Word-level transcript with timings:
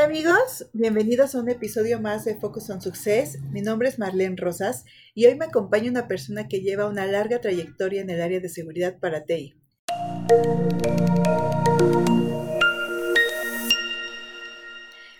Hola 0.00 0.08
amigos, 0.08 0.70
bienvenidos 0.72 1.34
a 1.34 1.40
un 1.40 1.50
episodio 1.50 2.00
más 2.00 2.24
de 2.24 2.34
Focus 2.34 2.70
on 2.70 2.80
Success. 2.80 3.38
Mi 3.50 3.60
nombre 3.60 3.86
es 3.86 3.98
Marlene 3.98 4.34
Rosas 4.34 4.86
y 5.14 5.26
hoy 5.26 5.34
me 5.34 5.44
acompaña 5.44 5.90
una 5.90 6.08
persona 6.08 6.48
que 6.48 6.62
lleva 6.62 6.88
una 6.88 7.04
larga 7.04 7.42
trayectoria 7.42 8.00
en 8.00 8.08
el 8.08 8.22
área 8.22 8.40
de 8.40 8.48
seguridad 8.48 8.98
para 8.98 9.26
TI. 9.26 9.60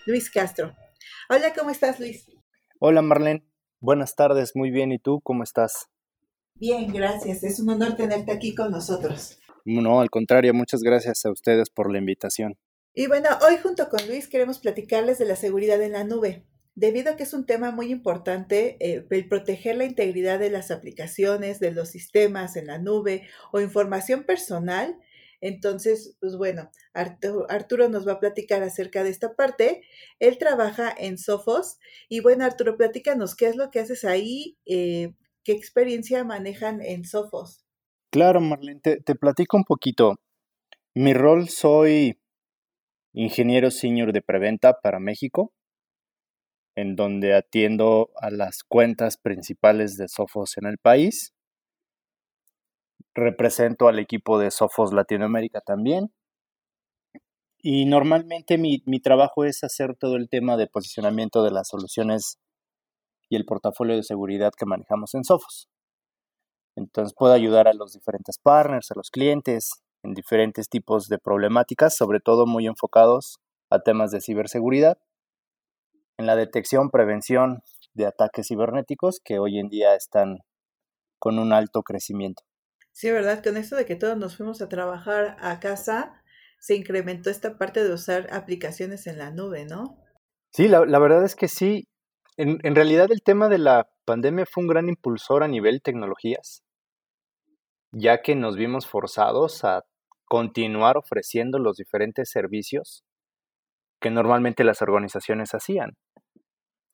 Luis 0.06 0.30
Castro. 0.30 0.74
Hola, 1.28 1.52
¿cómo 1.54 1.68
estás 1.68 2.00
Luis? 2.00 2.24
Hola 2.78 3.02
Marlene, 3.02 3.44
buenas 3.80 4.16
tardes, 4.16 4.56
muy 4.56 4.70
bien. 4.70 4.92
¿Y 4.92 4.98
tú 4.98 5.20
cómo 5.22 5.42
estás? 5.42 5.88
Bien, 6.54 6.90
gracias. 6.90 7.44
Es 7.44 7.60
un 7.60 7.68
honor 7.68 7.96
tenerte 7.96 8.32
aquí 8.32 8.54
con 8.54 8.70
nosotros. 8.70 9.38
No, 9.66 10.00
al 10.00 10.08
contrario, 10.08 10.54
muchas 10.54 10.80
gracias 10.80 11.26
a 11.26 11.30
ustedes 11.30 11.68
por 11.68 11.92
la 11.92 11.98
invitación. 11.98 12.56
Y 12.92 13.06
bueno, 13.06 13.28
hoy 13.46 13.56
junto 13.62 13.88
con 13.88 14.04
Luis 14.08 14.26
queremos 14.28 14.58
platicarles 14.58 15.18
de 15.18 15.24
la 15.24 15.36
seguridad 15.36 15.80
en 15.80 15.92
la 15.92 16.02
nube, 16.02 16.44
debido 16.74 17.12
a 17.12 17.16
que 17.16 17.22
es 17.22 17.34
un 17.34 17.46
tema 17.46 17.70
muy 17.70 17.92
importante 17.92 18.76
eh, 18.80 19.06
el 19.08 19.28
proteger 19.28 19.76
la 19.76 19.84
integridad 19.84 20.40
de 20.40 20.50
las 20.50 20.72
aplicaciones, 20.72 21.60
de 21.60 21.70
los 21.70 21.88
sistemas 21.90 22.56
en 22.56 22.66
la 22.66 22.78
nube 22.78 23.28
o 23.52 23.60
información 23.60 24.24
personal. 24.24 24.98
Entonces, 25.40 26.16
pues 26.20 26.36
bueno, 26.36 26.70
Arturo, 26.92 27.88
nos 27.88 28.06
va 28.06 28.14
a 28.14 28.20
platicar 28.20 28.62
acerca 28.62 29.04
de 29.04 29.10
esta 29.10 29.34
parte. 29.36 29.82
Él 30.18 30.36
trabaja 30.36 30.92
en 30.98 31.16
Sophos 31.16 31.78
y 32.08 32.20
bueno, 32.20 32.44
Arturo, 32.44 32.76
platícanos 32.76 33.36
qué 33.36 33.46
es 33.46 33.56
lo 33.56 33.70
que 33.70 33.78
haces 33.78 34.04
ahí, 34.04 34.58
eh, 34.66 35.14
qué 35.44 35.52
experiencia 35.52 36.24
manejan 36.24 36.82
en 36.82 37.04
Sophos. 37.04 37.64
Claro, 38.10 38.40
Marlene, 38.40 38.80
te 38.80 39.14
platico 39.14 39.56
un 39.56 39.64
poquito. 39.64 40.16
Mi 40.94 41.14
rol 41.14 41.48
soy 41.48 42.19
ingeniero 43.12 43.70
senior 43.70 44.12
de 44.12 44.22
preventa 44.22 44.80
para 44.80 45.00
México, 45.00 45.52
en 46.76 46.96
donde 46.96 47.34
atiendo 47.34 48.10
a 48.16 48.30
las 48.30 48.62
cuentas 48.62 49.16
principales 49.16 49.96
de 49.96 50.08
Sofos 50.08 50.56
en 50.56 50.66
el 50.66 50.78
país. 50.78 51.32
Represento 53.14 53.88
al 53.88 53.98
equipo 53.98 54.38
de 54.38 54.50
Sofos 54.50 54.92
Latinoamérica 54.92 55.60
también. 55.60 56.12
Y 57.62 57.84
normalmente 57.84 58.56
mi, 58.56 58.82
mi, 58.86 59.00
trabajo 59.00 59.44
es 59.44 59.62
hacer 59.64 59.94
todo 59.96 60.16
el 60.16 60.30
tema 60.30 60.56
de 60.56 60.66
posicionamiento 60.66 61.42
de 61.42 61.50
las 61.50 61.68
soluciones 61.68 62.38
y 63.28 63.36
el 63.36 63.44
portafolio 63.44 63.96
de 63.96 64.02
seguridad 64.02 64.52
que 64.56 64.64
manejamos 64.64 65.14
en 65.14 65.24
Sofos. 65.24 65.68
Entonces 66.76 67.14
puedo 67.14 67.34
ayudar 67.34 67.68
a 67.68 67.74
los 67.74 67.92
diferentes 67.92 68.38
partners, 68.38 68.90
a 68.90 68.94
los 68.96 69.10
clientes, 69.10 69.82
en 70.02 70.14
diferentes 70.14 70.68
tipos 70.68 71.08
de 71.08 71.18
problemáticas, 71.18 71.96
sobre 71.96 72.20
todo 72.20 72.46
muy 72.46 72.66
enfocados 72.66 73.38
a 73.70 73.80
temas 73.80 74.10
de 74.10 74.20
ciberseguridad, 74.20 74.98
en 76.18 76.26
la 76.26 76.36
detección, 76.36 76.90
prevención 76.90 77.62
de 77.94 78.06
ataques 78.06 78.48
cibernéticos 78.48 79.20
que 79.24 79.38
hoy 79.38 79.58
en 79.58 79.68
día 79.68 79.94
están 79.94 80.38
con 81.18 81.38
un 81.38 81.52
alto 81.52 81.82
crecimiento. 81.82 82.42
Sí, 82.92 83.10
¿verdad? 83.10 83.42
Con 83.42 83.56
esto 83.56 83.76
de 83.76 83.86
que 83.86 83.96
todos 83.96 84.16
nos 84.16 84.36
fuimos 84.36 84.60
a 84.60 84.68
trabajar 84.68 85.36
a 85.40 85.60
casa, 85.60 86.22
se 86.58 86.74
incrementó 86.74 87.30
esta 87.30 87.56
parte 87.56 87.82
de 87.82 87.92
usar 87.92 88.28
aplicaciones 88.32 89.06
en 89.06 89.18
la 89.18 89.30
nube, 89.30 89.64
¿no? 89.64 89.98
Sí, 90.52 90.68
la, 90.68 90.80
verdad 90.98 91.24
es 91.24 91.36
que 91.36 91.48
sí. 91.48 91.88
En, 92.36 92.58
en 92.62 92.74
realidad 92.74 93.10
el 93.10 93.22
tema 93.22 93.48
de 93.48 93.58
la 93.58 93.88
pandemia 94.04 94.44
fue 94.46 94.62
un 94.64 94.68
gran 94.68 94.88
impulsor 94.88 95.42
a 95.42 95.48
nivel 95.48 95.82
tecnologías, 95.82 96.62
ya 97.92 98.22
que 98.22 98.34
nos 98.34 98.56
vimos 98.56 98.86
forzados 98.86 99.64
a 99.64 99.84
continuar 100.30 100.96
ofreciendo 100.96 101.58
los 101.58 101.76
diferentes 101.76 102.30
servicios 102.30 103.04
que 104.00 104.12
normalmente 104.12 104.62
las 104.62 104.80
organizaciones 104.80 105.54
hacían, 105.54 105.96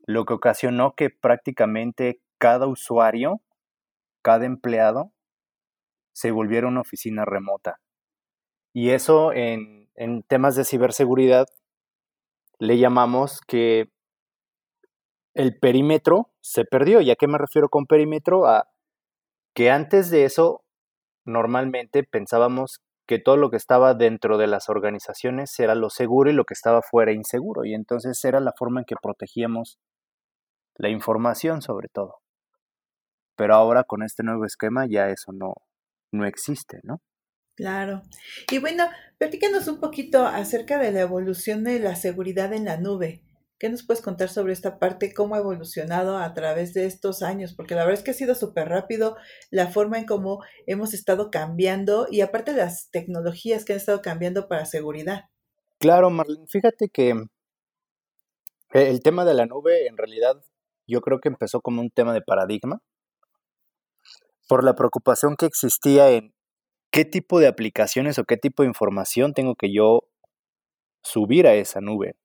lo 0.06 0.24
que 0.24 0.32
ocasionó 0.32 0.94
que 0.96 1.10
prácticamente 1.10 2.22
cada 2.38 2.66
usuario, 2.66 3.42
cada 4.22 4.46
empleado, 4.46 5.12
se 6.14 6.30
volviera 6.30 6.66
una 6.66 6.80
oficina 6.80 7.26
remota. 7.26 7.78
Y 8.72 8.92
eso 8.92 9.34
en, 9.34 9.90
temas 10.28 10.56
de 10.56 10.64
ciberseguridad 10.64 11.46
le 12.58 12.78
llamamos 12.78 13.42
que 13.46 13.92
el 15.34 15.58
perímetro 15.58 16.30
se 16.40 16.64
perdió. 16.64 17.02
¿Y 17.02 17.10
a 17.10 17.16
qué 17.16 17.28
me 17.28 17.36
refiero 17.36 17.68
con 17.68 17.84
perímetro? 17.84 18.46
A 18.46 18.66
que 19.54 19.70
antes 19.70 20.08
de 20.08 20.24
eso 20.24 20.64
normalmente 21.26 22.02
pensábamos 22.02 22.80
que 23.06 23.18
todo 23.18 23.36
lo 23.36 23.50
que 23.50 23.56
estaba 23.56 23.94
dentro 23.94 24.36
de 24.36 24.48
las 24.48 24.68
organizaciones 24.68 25.58
era 25.60 25.74
lo 25.74 25.90
seguro 25.90 26.30
y 26.30 26.34
lo 26.34 26.44
que 26.44 26.54
estaba 26.54 26.82
fuera 26.82 27.12
inseguro. 27.12 27.64
Y 27.64 27.74
entonces 27.74 28.22
era 28.24 28.40
la 28.40 28.52
forma 28.52 28.80
en 28.80 28.86
que 28.86 28.96
protegíamos 29.00 29.78
la 30.76 30.88
información 30.88 31.62
sobre 31.62 31.88
todo. 31.88 32.16
Pero 33.36 33.54
ahora 33.54 33.84
con 33.84 34.02
este 34.02 34.22
nuevo 34.22 34.44
esquema 34.44 34.86
ya 34.88 35.08
eso 35.08 35.32
no, 35.32 35.54
no 36.12 36.26
existe, 36.26 36.80
¿no? 36.82 37.00
Claro. 37.54 38.02
Y 38.50 38.58
bueno, 38.58 38.84
platícanos 39.18 39.66
un 39.68 39.80
poquito 39.80 40.26
acerca 40.26 40.78
de 40.78 40.92
la 40.92 41.00
evolución 41.00 41.64
de 41.64 41.80
la 41.80 41.96
seguridad 41.96 42.52
en 42.52 42.66
la 42.66 42.76
nube. 42.76 43.22
¿Qué 43.58 43.70
nos 43.70 43.86
puedes 43.86 44.02
contar 44.02 44.28
sobre 44.28 44.52
esta 44.52 44.78
parte? 44.78 45.14
¿Cómo 45.14 45.34
ha 45.34 45.38
evolucionado 45.38 46.18
a 46.18 46.34
través 46.34 46.74
de 46.74 46.84
estos 46.84 47.22
años? 47.22 47.54
Porque 47.54 47.74
la 47.74 47.84
verdad 47.84 47.98
es 47.98 48.04
que 48.04 48.10
ha 48.10 48.14
sido 48.14 48.34
súper 48.34 48.68
rápido 48.68 49.16
la 49.50 49.68
forma 49.68 49.98
en 49.98 50.04
cómo 50.04 50.42
hemos 50.66 50.92
estado 50.92 51.30
cambiando 51.30 52.06
y 52.10 52.20
aparte 52.20 52.52
las 52.52 52.90
tecnologías 52.90 53.64
que 53.64 53.72
han 53.72 53.78
estado 53.78 54.02
cambiando 54.02 54.46
para 54.46 54.66
seguridad. 54.66 55.30
Claro, 55.78 56.10
Marlene, 56.10 56.46
fíjate 56.46 56.90
que 56.90 57.10
eh, 58.74 58.90
el 58.90 59.00
tema 59.02 59.24
de 59.24 59.32
la 59.32 59.46
nube 59.46 59.86
en 59.86 59.96
realidad 59.96 60.44
yo 60.86 61.00
creo 61.00 61.20
que 61.20 61.28
empezó 61.28 61.62
como 61.62 61.80
un 61.80 61.90
tema 61.90 62.12
de 62.12 62.20
paradigma 62.20 62.82
por 64.48 64.64
la 64.64 64.74
preocupación 64.74 65.34
que 65.34 65.46
existía 65.46 66.10
en 66.10 66.34
qué 66.90 67.06
tipo 67.06 67.40
de 67.40 67.48
aplicaciones 67.48 68.18
o 68.18 68.24
qué 68.24 68.36
tipo 68.36 68.62
de 68.62 68.68
información 68.68 69.32
tengo 69.32 69.54
que 69.54 69.72
yo 69.72 70.02
subir 71.02 71.46
a 71.46 71.54
esa 71.54 71.80
nube 71.80 72.16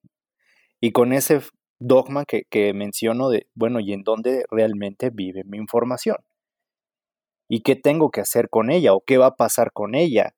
y 0.81 0.91
con 0.91 1.13
ese 1.13 1.41
dogma 1.79 2.25
que, 2.25 2.73
menciono 2.73 3.29
de, 3.29 3.47
bueno, 3.53 3.79
¿y 3.79 3.93
en 3.93 4.01
dónde 4.01 4.45
realmente 4.49 5.11
vive 5.11 5.43
mi 5.45 5.57
información? 5.57 6.17
¿Y 7.47 7.61
qué 7.61 7.75
tengo 7.75 8.09
que 8.09 8.21
hacer 8.21 8.49
con 8.49 8.71
ella 8.71 8.93
o 8.93 9.03
qué 9.05 9.17
va 9.17 9.27
a 9.27 9.35
pasar 9.35 9.71
con 9.73 9.93
ella? 9.93 10.33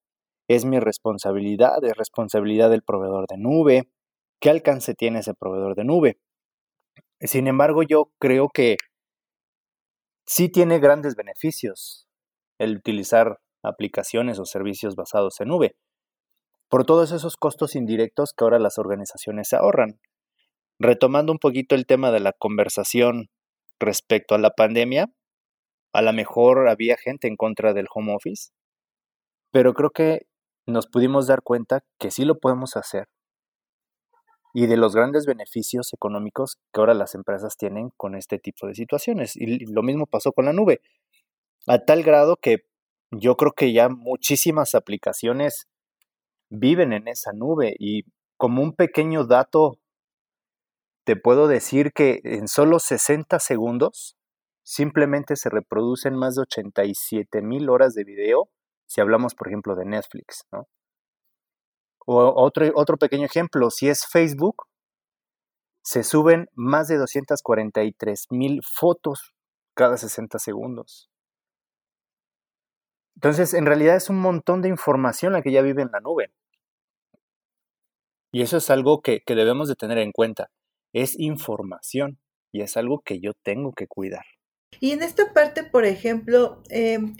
¿Es 0.49 0.65
mi 0.65 0.79
responsabilidad? 0.79 1.83
¿Es 1.83 1.95
responsabilidad 1.95 2.69
del 2.69 2.83
proveedor 2.83 3.25
de 3.27 3.37
nube? 3.37 3.89
¿Qué 4.41 4.49
alcance 4.49 4.93
tiene 4.93 5.19
ese 5.19 5.33
proveedor 5.33 5.75
de 5.75 5.85
nube? 5.85 6.19
Sin 7.21 7.47
embargo, 7.47 7.83
yo 7.83 8.11
creo 8.19 8.49
que 8.49 8.77
sí 10.25 10.49
tiene 10.49 10.79
grandes 10.79 11.15
beneficios 11.15 12.07
el 12.59 12.77
utilizar 12.77 13.39
aplicaciones 13.63 14.39
o 14.39 14.45
servicios 14.45 14.95
basados 14.95 15.39
en 15.39 15.47
nube, 15.47 15.77
por 16.67 16.85
todos 16.85 17.11
esos 17.11 17.37
costos 17.37 17.75
indirectos 17.75 18.33
que 18.33 18.43
ahora 18.43 18.59
las 18.59 18.77
organizaciones 18.77 19.53
ahorran 19.53 19.99
retomando 20.83 21.31
un 21.31 21.39
poquito 21.39 21.75
el 21.75 21.85
tema 21.85 22.11
de 22.11 22.19
la 22.19 22.33
conversación 22.33 23.29
respecto 23.79 24.35
a 24.35 24.37
la 24.37 24.51
pandemia, 24.51 25.11
a 25.93 26.01
lo 26.01 26.11
mejor 26.11 26.67
había 26.67 26.97
gente 26.97 27.27
en 27.27 27.37
contra 27.37 27.73
del 27.73 27.87
home 27.93 28.13
office, 28.13 28.51
pero 29.51 29.73
creo 29.73 29.91
que 29.91 30.27
nos 30.67 30.87
pudimos 30.87 31.27
dar 31.27 31.41
cuenta 31.41 31.83
que 31.99 32.11
sí 32.11 32.25
lo 32.25 32.39
podemos 32.39 32.75
hacer. 32.75 33.07
Y 34.53 34.67
de 34.67 34.77
los 34.77 34.93
grandes 34.93 35.25
beneficios 35.25 35.93
económicos 35.93 36.57
que 36.73 36.79
ahora 36.79 36.93
las 36.93 37.15
empresas 37.15 37.57
tienen 37.57 37.89
con 37.97 38.15
este 38.15 38.37
tipo 38.37 38.67
de 38.67 38.75
situaciones. 38.75 39.35
Y 39.35 39.65
lo 39.65 39.81
mismo 39.81 40.05
pasó 40.05 40.31
con 40.31 40.45
la 40.45 40.53
nube, 40.53 40.81
a 41.65 41.79
tal 41.79 42.03
grado 42.03 42.37
que 42.37 42.65
yo 43.09 43.35
creo 43.35 43.53
que 43.53 43.73
ya 43.73 43.89
muchísimas 43.89 44.75
aplicaciones 44.75 45.67
viven 46.49 46.93
en 46.93 47.07
esa 47.07 47.31
nube. 47.33 47.75
Y 47.79 48.03
como 48.37 48.61
un 48.61 48.73
pequeño 48.73 49.25
dato 49.25 49.79
te 51.03 51.15
puedo 51.15 51.47
decir 51.47 51.91
que 51.93 52.21
en 52.23 52.47
solo 52.47 52.79
60 52.79 53.39
segundos 53.39 54.17
simplemente 54.63 55.35
se 55.35 55.49
reproducen 55.49 56.15
más 56.15 56.35
de 56.35 56.41
87 56.43 57.41
mil 57.41 57.69
horas 57.69 57.93
de 57.93 58.03
video 58.03 58.49
si 58.85 59.01
hablamos, 59.01 59.33
por 59.35 59.47
ejemplo, 59.47 59.75
de 59.75 59.85
Netflix, 59.85 60.45
¿no? 60.51 60.67
O 62.05 62.33
otro, 62.35 62.69
otro 62.75 62.97
pequeño 62.97 63.25
ejemplo, 63.25 63.69
si 63.69 63.89
es 63.89 64.05
Facebook, 64.05 64.67
se 65.83 66.03
suben 66.03 66.47
más 66.53 66.87
de 66.87 66.97
243 66.97 68.27
mil 68.29 68.61
fotos 68.63 69.33
cada 69.73 69.97
60 69.97 70.37
segundos. 70.37 71.09
Entonces, 73.15 73.53
en 73.53 73.65
realidad 73.65 73.95
es 73.95 74.09
un 74.09 74.19
montón 74.19 74.61
de 74.61 74.69
información 74.69 75.33
la 75.33 75.41
que 75.41 75.51
ya 75.51 75.61
vive 75.61 75.81
en 75.81 75.91
la 75.91 76.01
nube. 76.01 76.31
Y 78.31 78.41
eso 78.41 78.57
es 78.57 78.69
algo 78.69 79.01
que, 79.01 79.21
que 79.21 79.35
debemos 79.35 79.67
de 79.67 79.75
tener 79.75 79.97
en 79.97 80.11
cuenta 80.11 80.49
es 80.93 81.19
información 81.19 82.19
y 82.51 82.61
es 82.61 82.77
algo 82.77 83.01
que 83.03 83.19
yo 83.19 83.33
tengo 83.43 83.73
que 83.73 83.87
cuidar. 83.87 84.25
Y 84.79 84.91
en 84.91 85.03
esta 85.03 85.33
parte, 85.33 85.63
por 85.63 85.85
ejemplo, 85.85 86.63
em, 86.69 87.15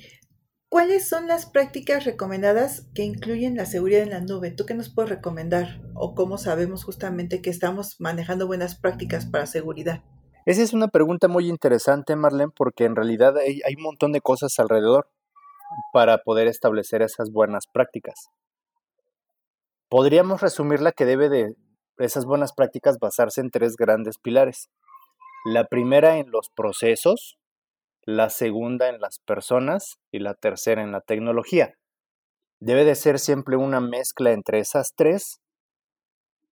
¿Cuáles 0.73 1.07
son 1.07 1.27
las 1.27 1.45
prácticas 1.45 2.03
recomendadas 2.03 2.89
que 2.95 3.03
incluyen 3.03 3.55
la 3.55 3.67
seguridad 3.67 4.01
en 4.01 4.09
la 4.09 4.21
nube? 4.21 4.49
¿Tú 4.49 4.65
qué 4.65 4.73
nos 4.73 4.89
puedes 4.89 5.11
recomendar? 5.11 5.79
¿O 5.93 6.15
cómo 6.15 6.39
sabemos 6.39 6.83
justamente 6.83 7.43
que 7.43 7.51
estamos 7.51 7.97
manejando 7.99 8.47
buenas 8.47 8.73
prácticas 8.73 9.27
para 9.27 9.45
seguridad? 9.45 10.03
Esa 10.47 10.63
es 10.63 10.73
una 10.73 10.87
pregunta 10.87 11.27
muy 11.27 11.47
interesante, 11.47 12.15
Marlene, 12.15 12.51
porque 12.57 12.85
en 12.85 12.95
realidad 12.95 13.37
hay, 13.37 13.61
hay 13.67 13.75
un 13.75 13.83
montón 13.83 14.13
de 14.13 14.21
cosas 14.21 14.57
alrededor 14.57 15.07
para 15.93 16.23
poder 16.23 16.47
establecer 16.47 17.03
esas 17.03 17.29
buenas 17.29 17.67
prácticas. 17.71 18.15
Podríamos 19.89 20.41
resumirla 20.41 20.91
que 20.91 21.05
debe 21.05 21.29
de 21.29 21.53
esas 21.97 22.25
buenas 22.25 22.53
prácticas 22.53 22.97
basarse 22.99 23.41
en 23.41 23.49
tres 23.49 23.75
grandes 23.75 24.17
pilares. 24.17 24.69
La 25.45 25.65
primera 25.65 26.17
en 26.17 26.31
los 26.31 26.49
procesos, 26.49 27.37
la 28.05 28.29
segunda 28.29 28.89
en 28.89 28.99
las 28.99 29.19
personas 29.19 29.97
y 30.11 30.19
la 30.19 30.35
tercera 30.35 30.81
en 30.81 30.91
la 30.91 31.01
tecnología. 31.01 31.75
Debe 32.59 32.85
de 32.85 32.95
ser 32.95 33.19
siempre 33.19 33.57
una 33.57 33.81
mezcla 33.81 34.31
entre 34.31 34.59
esas 34.59 34.93
tres 34.95 35.41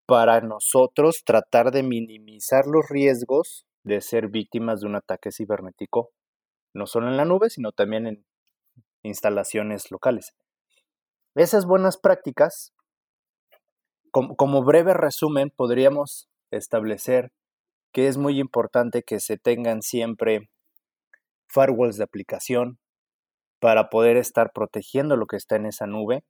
para 0.06 0.40
nosotros 0.40 1.22
tratar 1.24 1.70
de 1.70 1.82
minimizar 1.82 2.66
los 2.66 2.88
riesgos 2.88 3.66
de 3.84 4.00
ser 4.00 4.28
víctimas 4.28 4.80
de 4.80 4.86
un 4.86 4.96
ataque 4.96 5.30
cibernético, 5.32 6.10
no 6.74 6.86
solo 6.86 7.08
en 7.08 7.16
la 7.16 7.24
nube, 7.24 7.50
sino 7.50 7.72
también 7.72 8.06
en 8.06 8.26
instalaciones 9.02 9.90
locales. 9.90 10.34
Esas 11.34 11.64
buenas 11.64 11.96
prácticas, 11.96 12.74
como, 14.12 14.62
breve 14.62 14.92
resumen, 14.92 15.50
podríamos 15.50 16.28
establecer 16.50 17.32
que 17.92 18.08
es 18.08 18.18
muy 18.18 18.38
importante 18.38 19.02
que 19.02 19.20
se 19.20 19.38
tengan 19.38 19.82
siempre 19.82 20.50
firewalls 21.48 21.96
de 21.96 22.04
aplicación 22.04 22.78
para 23.58 23.90
poder 23.90 24.16
estar 24.16 24.52
protegiendo 24.52 25.16
lo 25.16 25.26
que 25.26 25.36
está 25.36 25.56
en 25.56 25.66
esa 25.66 25.86
nube. 25.86 26.24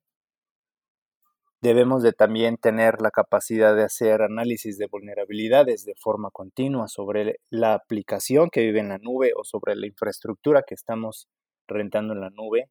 Debemos 1.61 2.03
de 2.03 2.11
también 2.13 2.57
tener 2.57 3.01
la 3.01 3.11
capacidad 3.11 3.75
de 3.75 3.83
hacer 3.83 4.21
análisis 4.21 4.77
de 4.77 4.87
vulnerabilidades 4.87 5.85
de 5.85 5.95
forma 5.95 6.29
continua 6.31 6.87
sobre 6.87 7.39
la 7.49 7.73
aplicación 7.73 8.49
que 8.49 8.61
vive 8.61 8.79
en 8.79 8.89
la 8.89 8.97
nube 8.97 9.31
o 9.35 9.43
sobre 9.43 9.75
la 9.75 9.87
infraestructura 9.87 10.63
que 10.67 10.75
estamos 10.75 11.27
rentando 11.67 12.13
en 12.13 12.21
la 12.21 12.29
nube. 12.29 12.69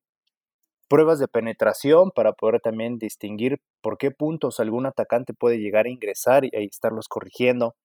Pruebas 0.93 1.19
de 1.19 1.27
penetración 1.27 2.11
para 2.11 2.35
poder 2.35 2.61
también 2.61 2.99
distinguir 2.99 3.63
por 3.81 3.97
qué 3.97 4.11
puntos 4.11 4.61
algún 4.61 4.85
atacante 4.85 5.33
puede 5.33 5.57
llegar 5.57 5.87
a 5.87 5.89
ingresar 5.89 6.45
y 6.45 6.51
estarlos 6.53 7.09
corrigiendo. 7.09 7.77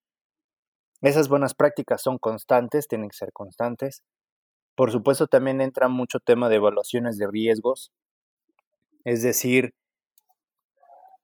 Esas 1.02 1.30
buenas 1.30 1.54
prácticas 1.54 2.02
son 2.02 2.18
constantes, 2.18 2.90
tienen 2.90 3.08
que 3.08 3.16
ser 3.16 3.32
constantes. 3.32 4.04
Por 4.76 4.92
supuesto, 4.92 5.28
también 5.28 5.62
entra 5.62 5.88
mucho 5.88 6.20
tema 6.20 6.50
de 6.50 6.58
evaluaciones 6.58 7.18
de 7.18 7.28
riesgos, 7.28 7.94
es 9.06 9.24
decir, 9.24 9.74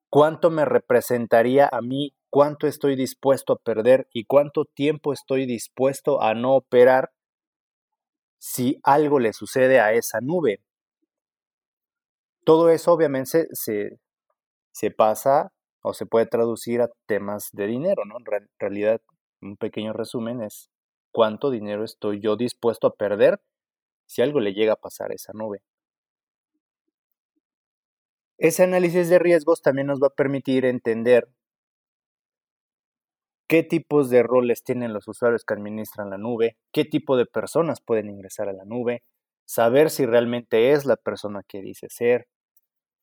cuánto 0.09 0.51
me 0.51 0.63
representaría 0.63 1.67
a 1.69 1.81
mí, 1.81 2.13
cuánto 2.29 2.65
estoy 2.65 2.95
dispuesto 2.95 3.51
a 3.51 3.57
perder 3.57 4.07
y 4.13 4.23
cuánto 4.23 4.63
tiempo 4.63 5.11
estoy 5.11 5.45
dispuesto 5.45 6.21
a 6.21 6.33
no 6.33 6.55
operar 6.55 7.11
si 8.39 8.79
algo 8.83 9.19
le 9.19 9.33
sucede 9.33 9.81
a 9.81 9.91
esa 9.91 10.21
nube. 10.21 10.61
Todo 12.45 12.69
eso 12.69 12.91
obviamente 12.91 13.47
se, 13.53 14.91
pasa 14.91 15.51
o 15.81 15.93
se 15.93 16.05
puede 16.05 16.25
traducir 16.25 16.81
a 16.81 16.89
temas 17.05 17.49
de 17.53 17.67
dinero, 17.67 18.03
¿no? 18.05 18.17
En 18.17 18.47
realidad, 18.59 19.01
un 19.41 19.57
pequeño 19.57 19.93
resumen 19.93 20.41
es 20.41 20.69
cuánto 21.11 21.51
dinero 21.51 21.83
estoy 21.83 22.21
yo 22.21 22.35
dispuesto 22.35 22.87
a 22.87 22.95
perder 22.95 23.39
si 24.07 24.21
algo 24.21 24.39
le 24.39 24.53
llega 24.53 24.73
a 24.73 24.77
pasar 24.77 25.11
a 25.11 25.15
esa 25.15 25.33
nube. 25.33 25.61
Ese 28.37 28.63
análisis 28.63 29.09
de 29.09 29.19
riesgos 29.19 29.61
también 29.61 29.87
nos 29.87 30.01
va 30.01 30.07
a 30.07 30.15
permitir 30.15 30.65
entender 30.65 31.29
qué 33.47 33.63
tipos 33.63 34.09
de 34.09 34.23
roles 34.23 34.63
tienen 34.63 34.93
los 34.93 35.07
usuarios 35.07 35.45
que 35.45 35.53
administran 35.53 36.09
la 36.09 36.17
nube, 36.17 36.57
qué 36.71 36.85
tipo 36.85 37.15
de 37.17 37.25
personas 37.25 37.81
pueden 37.81 38.09
ingresar 38.09 38.49
a 38.49 38.53
la 38.53 38.65
nube, 38.65 39.03
saber 39.45 39.89
si 39.89 40.05
realmente 40.05 40.71
es 40.71 40.85
la 40.85 40.95
persona 40.95 41.43
que 41.47 41.61
dice 41.61 41.87
ser. 41.89 42.27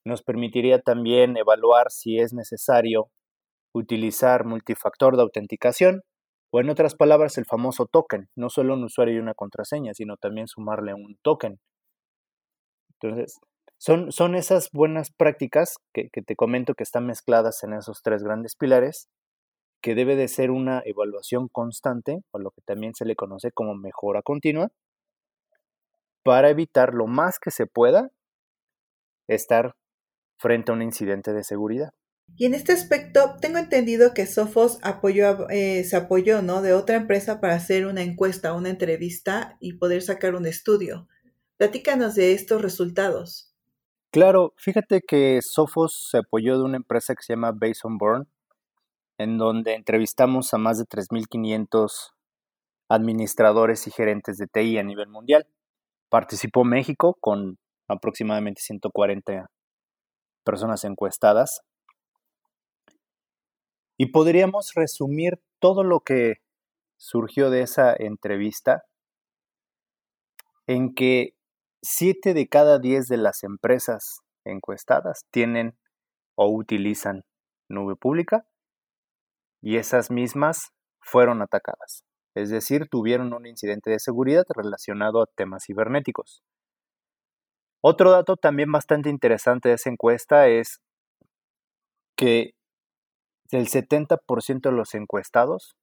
Nos 0.05 0.23
permitiría 0.23 0.81
también 0.81 1.37
evaluar 1.37 1.91
si 1.91 2.19
es 2.19 2.33
necesario 2.33 3.09
utilizar 3.73 4.45
multifactor 4.45 5.15
de 5.15 5.23
autenticación 5.23 6.01
o 6.51 6.59
en 6.59 6.69
otras 6.69 6.95
palabras 6.95 7.37
el 7.37 7.45
famoso 7.45 7.85
token, 7.85 8.29
no 8.35 8.49
solo 8.49 8.73
un 8.73 8.83
usuario 8.83 9.15
y 9.15 9.19
una 9.19 9.33
contraseña, 9.33 9.93
sino 9.93 10.17
también 10.17 10.47
sumarle 10.47 10.93
un 10.93 11.17
token. 11.21 11.59
Entonces, 12.99 13.39
son, 13.77 14.11
son 14.11 14.35
esas 14.35 14.69
buenas 14.71 15.11
prácticas 15.11 15.77
que, 15.93 16.09
te 16.09 16.35
comento 16.35 16.75
que 16.75 16.83
están 16.83 17.05
mezcladas 17.05 17.63
en 17.63 17.73
esos 17.73 18.01
tres 18.03 18.21
grandes 18.23 18.55
pilares, 18.55 19.07
que 19.81 19.95
debe 19.95 20.15
de 20.15 20.27
ser 20.27 20.51
una 20.51 20.83
evaluación 20.85 21.47
constante, 21.47 22.19
o 22.31 22.39
lo 22.39 22.51
que 22.51 22.61
también 22.61 22.93
se 22.93 23.05
le 23.05 23.15
conoce 23.15 23.51
como 23.51 23.73
mejora 23.73 24.21
continua, 24.21 24.69
para 26.23 26.49
evitar 26.49 26.93
lo 26.93 27.07
más 27.07 27.39
que 27.39 27.49
se 27.49 27.65
pueda 27.65 28.11
estar 29.27 29.73
frente 30.41 30.71
a 30.71 30.75
un 30.75 30.81
incidente 30.81 31.33
de 31.33 31.43
seguridad. 31.43 31.91
Y 32.35 32.45
en 32.45 32.53
este 32.53 32.71
aspecto, 32.71 33.35
tengo 33.39 33.57
entendido 33.57 34.13
que 34.13 34.25
Sophos 34.25 34.79
apoyó, 34.81 35.49
eh, 35.49 35.83
se 35.83 35.95
apoyó 35.95 36.41
¿no? 36.41 36.61
de 36.61 36.73
otra 36.73 36.95
empresa 36.95 37.39
para 37.39 37.55
hacer 37.55 37.85
una 37.85 38.01
encuesta, 38.01 38.53
una 38.53 38.69
entrevista 38.69 39.57
y 39.59 39.73
poder 39.73 40.01
sacar 40.01 40.35
un 40.35 40.47
estudio. 40.47 41.07
Platícanos 41.57 42.15
de 42.15 42.33
estos 42.33 42.61
resultados. 42.61 43.53
Claro, 44.11 44.53
fíjate 44.57 45.01
que 45.01 45.39
Sophos 45.41 46.09
se 46.09 46.17
apoyó 46.17 46.57
de 46.57 46.63
una 46.63 46.77
empresa 46.77 47.13
que 47.15 47.23
se 47.23 47.33
llama 47.33 47.51
Base 47.51 47.81
Born, 47.83 48.27
en 49.17 49.37
donde 49.37 49.75
entrevistamos 49.75 50.53
a 50.53 50.57
más 50.57 50.79
de 50.79 50.85
3.500 50.85 52.11
administradores 52.89 53.87
y 53.87 53.91
gerentes 53.91 54.37
de 54.37 54.47
TI 54.47 54.79
a 54.79 54.83
nivel 54.83 55.07
mundial. 55.07 55.47
Participó 56.09 56.63
México 56.63 57.15
con 57.21 57.57
aproximadamente 57.87 58.61
140 58.61 59.49
personas 60.43 60.83
encuestadas. 60.83 61.61
Y 63.97 64.07
podríamos 64.07 64.73
resumir 64.75 65.41
todo 65.59 65.83
lo 65.83 65.99
que 66.01 66.35
surgió 66.97 67.49
de 67.49 67.61
esa 67.61 67.93
entrevista 67.97 68.83
en 70.67 70.93
que 70.93 71.35
Siete 71.83 72.35
de 72.35 72.47
cada 72.47 72.77
diez 72.77 73.07
de 73.07 73.17
las 73.17 73.43
empresas 73.43 74.19
encuestadas 74.45 75.25
tienen 75.31 75.75
o 76.35 76.47
utilizan 76.47 77.23
nube 77.69 77.95
pública 77.95 78.45
y 79.63 79.77
esas 79.77 80.11
mismas 80.11 80.73
fueron 80.99 81.41
atacadas, 81.41 82.03
es 82.35 82.51
decir, 82.51 82.87
tuvieron 82.87 83.33
un 83.33 83.47
incidente 83.47 83.89
de 83.89 83.97
seguridad 83.97 84.43
relacionado 84.55 85.23
a 85.23 85.25
temas 85.35 85.63
cibernéticos. 85.65 86.43
Otro 87.81 88.11
dato 88.11 88.37
también 88.37 88.71
bastante 88.71 89.09
interesante 89.09 89.69
de 89.69 89.75
esa 89.75 89.89
encuesta 89.89 90.47
es 90.47 90.81
que 92.15 92.53
el 93.51 93.67
70% 93.67 94.69
de 94.69 94.75
los 94.75 94.93
encuestados 94.95 95.75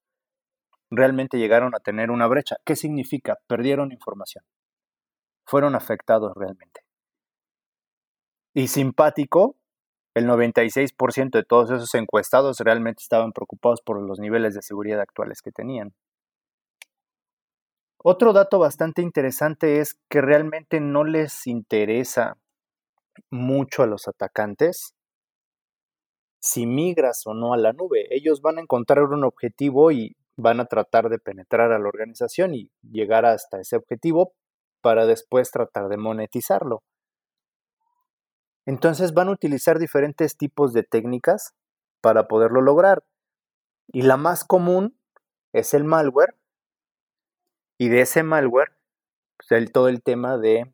realmente 0.90 1.38
llegaron 1.38 1.74
a 1.74 1.80
tener 1.80 2.10
una 2.10 2.26
brecha. 2.26 2.56
¿Qué 2.64 2.76
significa? 2.76 3.38
Perdieron 3.46 3.92
información 3.92 4.44
fueron 5.48 5.74
afectados 5.74 6.32
realmente. 6.36 6.82
Y 8.54 8.68
simpático, 8.68 9.56
el 10.14 10.26
96% 10.26 11.38
de 11.38 11.44
todos 11.44 11.70
esos 11.70 11.94
encuestados 11.94 12.58
realmente 12.60 13.02
estaban 13.02 13.32
preocupados 13.32 13.80
por 13.80 14.00
los 14.02 14.18
niveles 14.18 14.54
de 14.54 14.62
seguridad 14.62 15.00
actuales 15.00 15.40
que 15.40 15.50
tenían. 15.50 15.94
Otro 18.02 18.32
dato 18.32 18.58
bastante 18.58 19.02
interesante 19.02 19.80
es 19.80 19.98
que 20.08 20.20
realmente 20.20 20.80
no 20.80 21.04
les 21.04 21.46
interesa 21.46 22.38
mucho 23.30 23.82
a 23.82 23.86
los 23.86 24.06
atacantes 24.06 24.94
si 26.40 26.66
migras 26.66 27.26
o 27.26 27.34
no 27.34 27.52
a 27.52 27.56
la 27.56 27.72
nube. 27.72 28.06
Ellos 28.10 28.40
van 28.40 28.58
a 28.58 28.60
encontrar 28.60 29.04
un 29.04 29.24
objetivo 29.24 29.90
y 29.90 30.16
van 30.36 30.60
a 30.60 30.66
tratar 30.66 31.08
de 31.08 31.18
penetrar 31.18 31.72
a 31.72 31.78
la 31.78 31.88
organización 31.88 32.54
y 32.54 32.70
llegar 32.82 33.26
hasta 33.26 33.60
ese 33.60 33.76
objetivo, 33.76 34.34
para 34.80 35.06
después 35.06 35.50
tratar 35.50 35.88
de 35.88 35.96
monetizarlo. 35.96 36.82
Entonces 38.64 39.12
van 39.14 39.28
a 39.28 39.32
utilizar 39.32 39.78
diferentes 39.78 40.36
tipos 40.36 40.72
de 40.72 40.82
técnicas 40.82 41.54
para 42.00 42.28
poderlo 42.28 42.60
lograr. 42.60 43.02
Y 43.88 44.02
la 44.02 44.16
más 44.16 44.44
común 44.44 44.96
es 45.52 45.74
el 45.74 45.84
malware. 45.84 46.36
Y 47.78 47.88
de 47.88 48.00
ese 48.00 48.24
malware, 48.24 48.72
pues, 49.38 49.72
todo 49.72 49.88
el 49.88 50.02
tema 50.02 50.36
de 50.36 50.72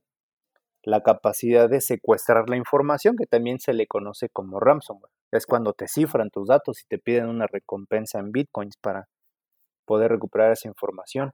la 0.83 1.03
capacidad 1.03 1.69
de 1.69 1.81
secuestrar 1.81 2.49
la 2.49 2.57
información, 2.57 3.17
que 3.17 3.27
también 3.27 3.61
se 3.61 3.75
le 3.75 3.87
conoce 3.87 4.29
como 4.31 4.59
ransomware. 4.59 5.13
Es 5.31 5.47
cuando 5.47 5.73
te 5.73 5.87
cifran 5.89 6.31
tus 6.31 6.49
datos 6.49 6.81
y 6.81 6.87
te 6.87 6.99
piden 6.99 7.29
una 7.29 7.47
recompensa 7.47 8.19
en 8.19 8.33
bitcoins 8.33 8.77
para 8.79 9.09
poder 9.85 10.11
recuperar 10.11 10.53
esa 10.53 10.69
información. 10.69 11.33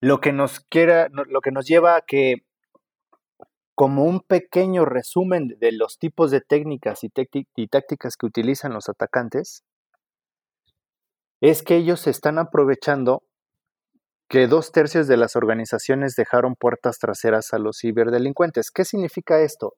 Lo 0.00 0.20
que 0.20 0.32
nos 0.32 0.60
quiera, 0.60 1.08
lo 1.10 1.40
que 1.40 1.50
nos 1.50 1.66
lleva 1.66 1.96
a 1.96 2.02
que 2.02 2.44
como 3.74 4.04
un 4.04 4.20
pequeño 4.20 4.86
resumen 4.86 5.56
de 5.58 5.72
los 5.72 5.98
tipos 5.98 6.30
de 6.30 6.40
técnicas 6.40 7.04
y, 7.04 7.12
y 7.56 7.68
tácticas 7.68 8.16
que 8.16 8.24
utilizan 8.24 8.72
los 8.72 8.88
atacantes, 8.88 9.65
es 11.40 11.62
que 11.62 11.76
ellos 11.76 12.06
están 12.06 12.38
aprovechando 12.38 13.22
que 14.28 14.48
dos 14.48 14.72
tercios 14.72 15.06
de 15.06 15.16
las 15.16 15.36
organizaciones 15.36 16.14
dejaron 16.16 16.54
puertas 16.56 16.98
traseras 16.98 17.52
a 17.52 17.58
los 17.58 17.78
ciberdelincuentes. 17.80 18.70
¿Qué 18.70 18.84
significa 18.84 19.40
esto? 19.40 19.74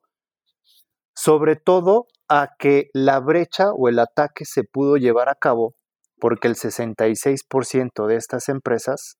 Sobre 1.15 1.57
todo 1.57 2.07
a 2.29 2.51
que 2.59 2.89
la 2.95 3.21
brecha 3.21 3.73
o 3.73 3.89
el 3.89 3.99
ataque 3.99 4.45
se 4.45 4.63
pudo 4.65 4.97
llevar 4.97 5.29
a 5.29 5.35
cabo 5.35 5.75
porque 6.21 6.49
el 6.49 6.55
66% 6.55 8.07
de 8.07 8.17
estas 8.17 8.49
empresas 8.49 9.17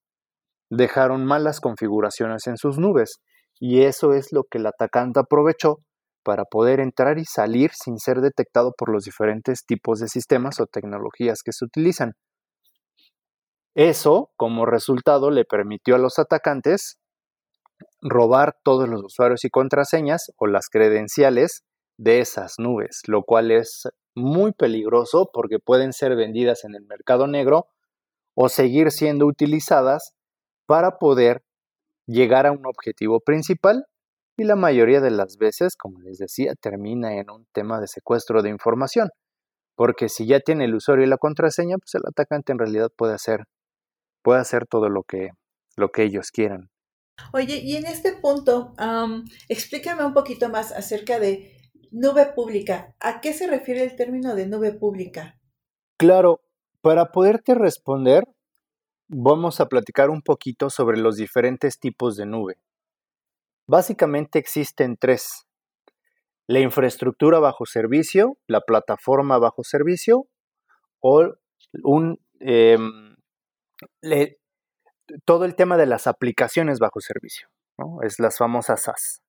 dejaron 0.71 1.25
malas 1.25 1.61
configuraciones 1.61 2.47
en 2.47 2.57
sus 2.57 2.79
nubes 2.79 3.21
y 3.61 3.83
eso 3.83 4.13
es 4.13 4.33
lo 4.33 4.45
que 4.45 4.59
el 4.59 4.67
atacante 4.67 5.21
aprovechó 5.21 5.79
para 6.25 6.45
poder 6.45 6.81
entrar 6.81 7.19
y 7.19 7.25
salir 7.25 7.71
sin 7.73 7.99
ser 7.99 8.21
detectado 8.21 8.73
por 8.77 8.93
los 8.93 9.05
diferentes 9.05 9.65
tipos 9.65 9.99
de 10.01 10.09
sistemas 10.09 10.61
o 10.61 10.67
tecnologías 10.67 11.43
que 11.43 11.53
se 11.53 11.65
utilizan. 11.65 12.13
Eso, 13.79 14.33
como 14.37 14.67
resultado, 14.67 15.31
le 15.31 15.45
permitió 15.45 15.95
a 15.95 15.99
los 15.99 16.19
atacantes 16.19 16.99
robar 18.01 18.57
todos 18.65 18.89
los 18.89 19.05
usuarios 19.05 19.45
y 19.45 19.51
contraseñas 19.51 20.33
o 20.37 20.49
las 20.49 20.69
credenciales 20.69 21.63
de 21.97 22.19
esas 22.19 22.55
nubes, 22.59 23.03
lo 23.07 23.23
cual 23.23 23.53
es 23.53 23.89
muy 24.17 24.51
peligroso 24.51 25.31
porque 25.33 25.61
pueden 25.61 25.93
ser 25.93 26.17
vendidas 26.17 26.65
en 26.65 26.75
el 26.75 26.87
mercado 26.87 27.29
negro 27.29 27.69
o 28.35 28.49
seguir 28.49 28.91
siendo 28.91 29.27
utilizadas 29.27 30.13
para 30.67 30.99
poder 30.99 31.45
llegar 32.09 32.49
a 32.49 32.51
un 32.51 32.67
objetivo 32.67 33.21
principal. 33.21 33.87
Y 34.37 34.43
la 34.43 34.57
mayoría 34.57 35.01
de 35.01 35.13
las 35.13 35.37
veces, 35.37 35.77
como 35.77 36.01
les 36.01 36.19
decía, 36.19 36.55
termina 36.61 37.15
en 37.15 37.31
un 37.31 37.47
tema 37.53 37.81
de 37.81 37.87
secuestro 37.87 38.43
de 38.43 38.51
información, 38.51 39.11
porque 39.77 40.09
si 40.09 40.27
ya 40.27 40.41
tiene 40.41 40.65
el 40.65 40.75
usuario 40.75 41.05
y 41.05 41.09
la 41.09 41.17
contraseña, 41.17 41.77
pues 41.79 41.95
el 41.95 42.03
atacante 42.09 42.51
en 42.51 42.59
realidad 42.59 42.91
puede 42.97 43.15
hacer 43.15 43.45
puede 44.29 44.43
hacer 44.43 44.67
todo 44.67 44.91
lo 44.91 45.05
que, 45.05 45.31
lo 45.79 45.89
que 45.89 46.03
ellos 46.03 46.31
quieran. 46.31 46.69
Oye, 47.33 47.63
y 47.65 47.77
en 47.77 47.87
este 47.87 48.13
punto, 48.13 48.75
explícame 49.49 50.05
un 50.05 50.13
poquito 50.13 50.51
más 50.51 50.71
acerca 50.71 51.19
de 51.19 51.57
nube 51.91 52.27
pública. 52.35 52.95
¿A 53.01 53.23
qué 53.23 53.33
se 53.33 53.47
refiere 53.47 53.83
el 53.83 53.97
término 53.97 54.35
de 54.35 54.47
nube 54.47 54.73
pública? 54.73 55.41
Claro, 55.97 56.43
para 56.83 57.11
poderte 57.11 57.55
responder, 57.55 58.29
vamos 59.09 59.63
a 59.63 59.69
platicar 59.71 60.11
un 60.11 60.21
poquito 60.21 60.69
sobre 60.69 60.99
los 60.99 61.17
diferentes 61.17 61.79
tipos 61.79 62.15
de 62.17 62.27
nube. 62.27 62.59
Básicamente 63.67 64.39
existen 64.39 64.99
tres. 64.99 65.47
La 66.47 66.61
infraestructura 66.61 67.39
bajo 67.39 67.65
servicio, 67.65 68.37
la 68.47 68.61
plataforma 68.61 69.39
bajo 69.39 69.65
servicio 69.65 70.29
o 71.01 71.33
un, 71.83 72.21
em, 74.03 74.35
todo 75.25 75.45
el 75.45 75.55
tema 75.55 75.77
de 75.77 75.87
las 75.87 76.07
aplicaciones 76.07 76.79
bajo 76.79 77.01
servicio, 77.01 77.49
¿no? 77.79 78.03
es 78.03 78.19
las 78.19 78.39
famosas 78.39 78.83
SaaS. 78.83 79.23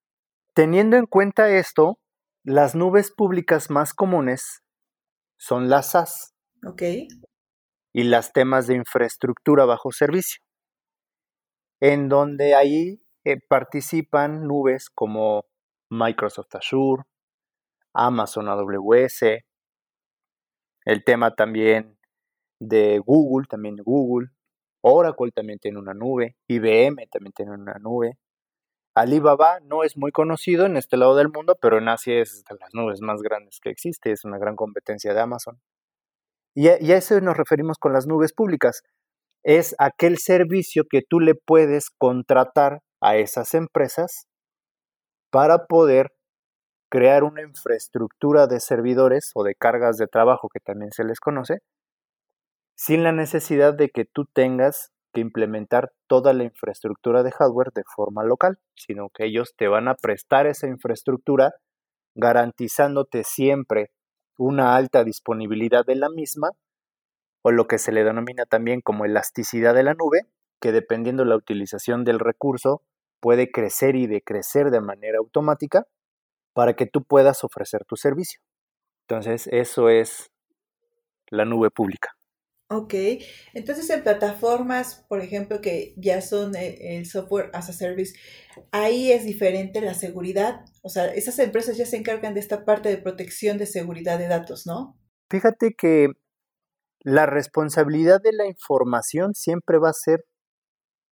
Teniendo 0.54 0.96
en 0.96 1.06
cuenta 1.06 1.50
esto, 1.50 1.98
las 2.44 2.74
nubes 2.74 3.12
públicas 3.12 3.70
más 3.70 3.94
comunes 3.94 4.62
son 5.38 5.68
las 5.68 5.92
SaaS. 5.92 6.34
Ok. 6.66 6.82
Y 7.92 8.04
las 8.04 8.32
temas 8.32 8.66
de 8.66 8.74
infraestructura 8.74 9.64
bajo 9.64 9.90
servicio, 9.90 10.42
en 11.80 12.08
donde 12.08 12.54
ahí 12.54 13.02
eh, 13.24 13.38
participan 13.48 14.46
nubes 14.46 14.90
como 14.90 15.44
Microsoft 15.90 16.54
Azure, 16.54 17.02
Amazon 17.92 18.48
AWS, 18.48 19.42
el 20.84 21.04
tema 21.04 21.34
también 21.34 21.98
de 22.60 23.00
Google, 23.04 23.46
también 23.48 23.76
Google, 23.76 24.28
Oracle 24.82 25.30
también 25.32 25.58
tiene 25.58 25.78
una 25.78 25.94
nube, 25.94 26.36
IBM 26.48 27.06
también 27.10 27.32
tiene 27.34 27.52
una 27.52 27.74
nube. 27.80 28.18
Alibaba 28.94 29.60
no 29.60 29.84
es 29.84 29.96
muy 29.96 30.10
conocido 30.10 30.66
en 30.66 30.76
este 30.76 30.96
lado 30.96 31.14
del 31.16 31.28
mundo, 31.28 31.56
pero 31.60 31.78
en 31.78 31.88
Asia 31.88 32.20
es 32.20 32.44
de 32.48 32.56
las 32.58 32.70
nubes 32.74 33.00
más 33.00 33.22
grandes 33.22 33.60
que 33.60 33.70
existe, 33.70 34.12
es 34.12 34.24
una 34.24 34.38
gran 34.38 34.56
competencia 34.56 35.14
de 35.14 35.20
Amazon. 35.20 35.60
Y 36.54 36.68
a, 36.68 36.82
y 36.82 36.92
a 36.92 36.96
eso 36.96 37.20
nos 37.20 37.36
referimos 37.36 37.78
con 37.78 37.92
las 37.92 38.06
nubes 38.06 38.32
públicas. 38.32 38.82
Es 39.44 39.74
aquel 39.78 40.18
servicio 40.18 40.84
que 40.90 41.02
tú 41.08 41.20
le 41.20 41.34
puedes 41.34 41.90
contratar 41.90 42.80
a 43.00 43.16
esas 43.16 43.54
empresas 43.54 44.26
para 45.30 45.66
poder 45.66 46.10
crear 46.90 47.22
una 47.22 47.42
infraestructura 47.42 48.46
de 48.48 48.60
servidores 48.60 49.30
o 49.34 49.44
de 49.44 49.54
cargas 49.54 49.96
de 49.96 50.08
trabajo 50.08 50.48
que 50.48 50.60
también 50.60 50.90
se 50.92 51.04
les 51.04 51.20
conoce, 51.20 51.60
sin 52.80 53.02
la 53.02 53.12
necesidad 53.12 53.74
de 53.74 53.90
que 53.90 54.06
tú 54.06 54.24
tengas 54.24 54.90
que 55.12 55.20
implementar 55.20 55.92
toda 56.06 56.32
la 56.32 56.44
infraestructura 56.44 57.22
de 57.22 57.30
hardware 57.30 57.72
de 57.74 57.82
forma 57.84 58.24
local, 58.24 58.58
sino 58.74 59.10
que 59.10 59.26
ellos 59.26 59.52
te 59.54 59.68
van 59.68 59.86
a 59.86 59.96
prestar 59.96 60.46
esa 60.46 60.66
infraestructura 60.66 61.52
garantizándote 62.14 63.22
siempre 63.22 63.90
una 64.38 64.76
alta 64.76 65.04
disponibilidad 65.04 65.84
de 65.84 65.96
la 65.96 66.08
misma 66.08 66.52
o 67.42 67.50
lo 67.50 67.66
que 67.66 67.76
se 67.76 67.92
le 67.92 68.02
denomina 68.02 68.46
también 68.46 68.80
como 68.80 69.04
elasticidad 69.04 69.74
de 69.74 69.82
la 69.82 69.92
nube, 69.92 70.22
que 70.58 70.72
dependiendo 70.72 71.22
de 71.22 71.28
la 71.28 71.36
utilización 71.36 72.04
del 72.04 72.18
recurso 72.18 72.80
puede 73.20 73.50
crecer 73.50 73.94
y 73.94 74.06
decrecer 74.06 74.70
de 74.70 74.80
manera 74.80 75.18
automática 75.18 75.86
para 76.54 76.72
que 76.72 76.86
tú 76.86 77.04
puedas 77.04 77.44
ofrecer 77.44 77.84
tu 77.84 77.96
servicio. 77.96 78.40
Entonces, 79.06 79.48
eso 79.48 79.90
es 79.90 80.30
la 81.28 81.44
nube 81.44 81.70
pública. 81.70 82.14
Ok, 82.72 82.94
entonces 83.52 83.90
en 83.90 84.04
plataformas, 84.04 85.04
por 85.08 85.20
ejemplo, 85.20 85.60
que 85.60 85.92
ya 85.96 86.20
son 86.20 86.54
eh, 86.54 86.98
el 86.98 87.04
software 87.04 87.50
as 87.52 87.68
a 87.68 87.72
service, 87.72 88.16
ahí 88.70 89.10
es 89.10 89.24
diferente 89.24 89.80
la 89.80 89.94
seguridad. 89.94 90.64
O 90.82 90.88
sea, 90.88 91.06
esas 91.06 91.40
empresas 91.40 91.76
ya 91.76 91.84
se 91.84 91.96
encargan 91.96 92.32
de 92.32 92.38
esta 92.38 92.64
parte 92.64 92.88
de 92.88 92.98
protección 92.98 93.58
de 93.58 93.66
seguridad 93.66 94.20
de 94.20 94.28
datos, 94.28 94.68
¿no? 94.68 94.96
Fíjate 95.28 95.74
que 95.76 96.10
la 97.00 97.26
responsabilidad 97.26 98.20
de 98.22 98.34
la 98.34 98.46
información 98.46 99.34
siempre 99.34 99.78
va 99.78 99.90
a 99.90 99.92
ser 99.92 100.24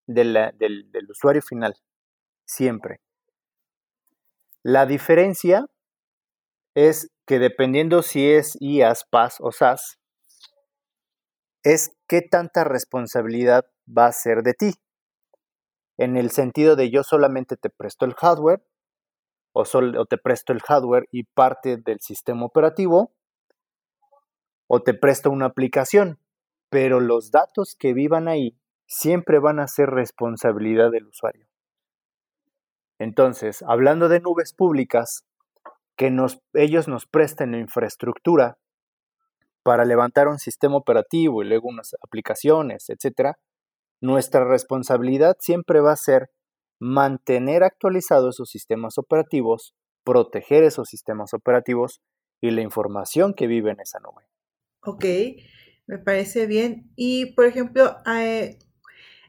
del, 0.07 0.35
del 0.59 1.11
usuario 1.11 1.43
final, 1.43 1.75
siempre. 2.47 3.01
La 4.63 4.87
diferencia 4.87 5.67
es 6.77 7.11
que 7.27 7.41
dependiendo 7.41 8.03
si 8.03 8.31
es 8.31 8.57
IaaS, 8.61 9.07
PaaS 9.11 9.39
o 9.41 9.51
SaaS, 9.51 9.98
es 11.63 11.97
qué 12.07 12.23
tanta 12.23 12.65
responsabilidad 12.65 13.67
va 13.87 14.07
a 14.07 14.13
ser 14.13 14.43
de 14.43 14.55
ti. 14.55 14.75
En 15.97 16.17
el 16.17 16.31
sentido 16.31 16.77
de 16.77 16.91
yo 16.91 17.03
solamente 17.03 17.57
te 17.57 17.71
presto 17.71 18.05
el 18.05 18.15
hardware 18.15 18.63
o, 19.53 19.63
o 19.63 20.07
te 20.07 20.19
presto 20.19 20.53
el 20.53 20.61
hardware 20.61 21.09
y 21.11 21.25
parte 21.25 21.77
del 21.77 22.01
sistema 22.01 22.45
operativo 22.45 23.13
o 24.69 24.83
te 24.83 24.95
presto 24.95 25.31
una 25.31 25.47
aplicación, 25.47 26.21
pero 26.71 27.01
los 27.01 27.31
datos 27.31 27.75
que 27.77 27.95
vivan 27.95 28.29
ahí 28.29 28.57
siempre 28.87 29.39
van 29.39 29.59
a 29.59 29.67
ser 29.67 29.91
responsabilidad 29.91 30.91
del 30.91 31.07
usuario. 31.07 31.47
Entonces, 32.99 33.63
hablando 33.67 34.09
de 34.09 34.21
nubes 34.21 34.53
públicas, 34.53 35.25
que 35.97 36.15
ellos 36.55 36.89
nos 36.89 37.07
presten 37.07 37.53
la 37.53 37.59
infraestructura 37.59 38.59
para 39.69 39.85
levantar 39.85 40.29
un 40.29 40.39
sistema 40.39 40.79
operativo 40.79 41.43
y 41.43 41.47
luego 41.47 41.69
unas 41.69 41.95
aplicaciones, 42.03 42.89
etcétera, 42.89 43.39
nuestra 44.01 44.43
responsabilidad 44.49 45.37
siempre 45.41 45.81
va 45.81 45.93
a 45.93 45.97
ser 45.97 46.31
mantener 46.81 47.63
actualizados 47.63 48.37
esos 48.37 48.49
sistemas 48.49 48.97
operativos, 48.97 49.75
proteger 50.07 50.65
esos 50.65 50.89
sistemas 50.89 51.35
operativos 51.35 52.01
y 52.41 52.51
la 52.51 52.63
información 52.63 53.35
que 53.35 53.47
vive 53.47 53.71
en 53.71 53.81
esa 53.81 53.99
nube. 53.99 54.25
Ok, 54.85 55.05
me 55.87 55.99
parece 55.99 56.47
bien. 56.47 56.91
Y, 56.97 57.35
por 57.35 57.45
ejemplo, 57.45 57.95
eh, 58.11 58.59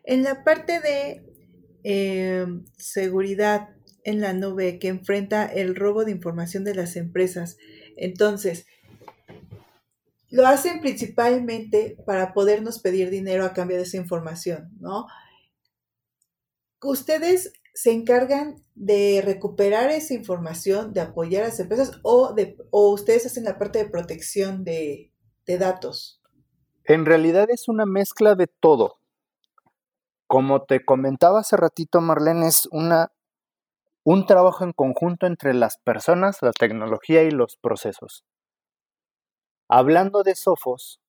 en 0.06 0.24
la 0.24 0.46
parte 0.46 0.80
de 0.80 1.22
eh, 1.84 2.46
seguridad 2.78 3.72
en 4.06 4.22
la 4.22 4.32
nube 4.32 4.80
que 4.80 4.88
enfrenta 4.88 5.46
el 5.48 5.76
robo 5.76 6.06
de 6.06 6.12
información 6.12 6.64
de 6.64 6.76
las 6.76 6.96
empresas, 6.96 7.58
entonces, 7.98 8.68
lo 10.30 10.48
hacen 10.48 10.80
principalmente 10.80 11.98
para 12.06 12.34
podernos 12.34 12.80
pedir 12.80 13.10
dinero 13.10 13.46
a 13.46 13.54
cambio 13.54 13.78
de 13.78 13.84
esa 13.84 13.98
información, 13.98 14.72
¿no? 14.80 15.08
Ustedes 16.82 17.54
se 17.74 17.92
encargan 17.92 18.64
de 18.76 19.22
recuperar 19.24 19.90
esa 19.90 20.14
información, 20.14 20.94
de 20.94 21.02
apoyar 21.02 21.44
a 21.44 21.48
las 21.48 21.60
empresas 21.60 22.00
o, 22.04 22.34
de, 22.34 22.58
o 22.72 22.92
ustedes 22.92 23.26
hacen 23.26 23.44
la 23.44 23.58
parte 23.58 23.80
de 23.80 23.90
protección 23.90 24.64
de, 24.64 25.12
de 25.46 25.58
datos. 25.58 26.22
En 26.86 27.06
realidad 27.06 27.50
es 27.50 27.68
una 27.68 27.86
mezcla 27.86 28.36
de 28.36 28.48
todo. 28.48 29.00
Como 30.28 30.64
te 30.64 30.84
comentaba 30.86 31.40
hace 31.40 31.58
ratito, 31.58 32.02
Marlene, 32.02 32.48
es 32.48 32.68
una 32.72 33.12
un 34.04 34.26
trabajo 34.26 34.64
en 34.64 34.74
conjunto 34.74 35.28
entre 35.28 35.54
las 35.54 35.78
personas, 35.78 36.42
la 36.42 36.52
tecnología 36.52 37.24
y 37.24 37.32
los 37.32 37.58
procesos. 37.58 38.24
Hablando 39.72 40.24
de 40.24 40.34
Sofos, 40.34 41.00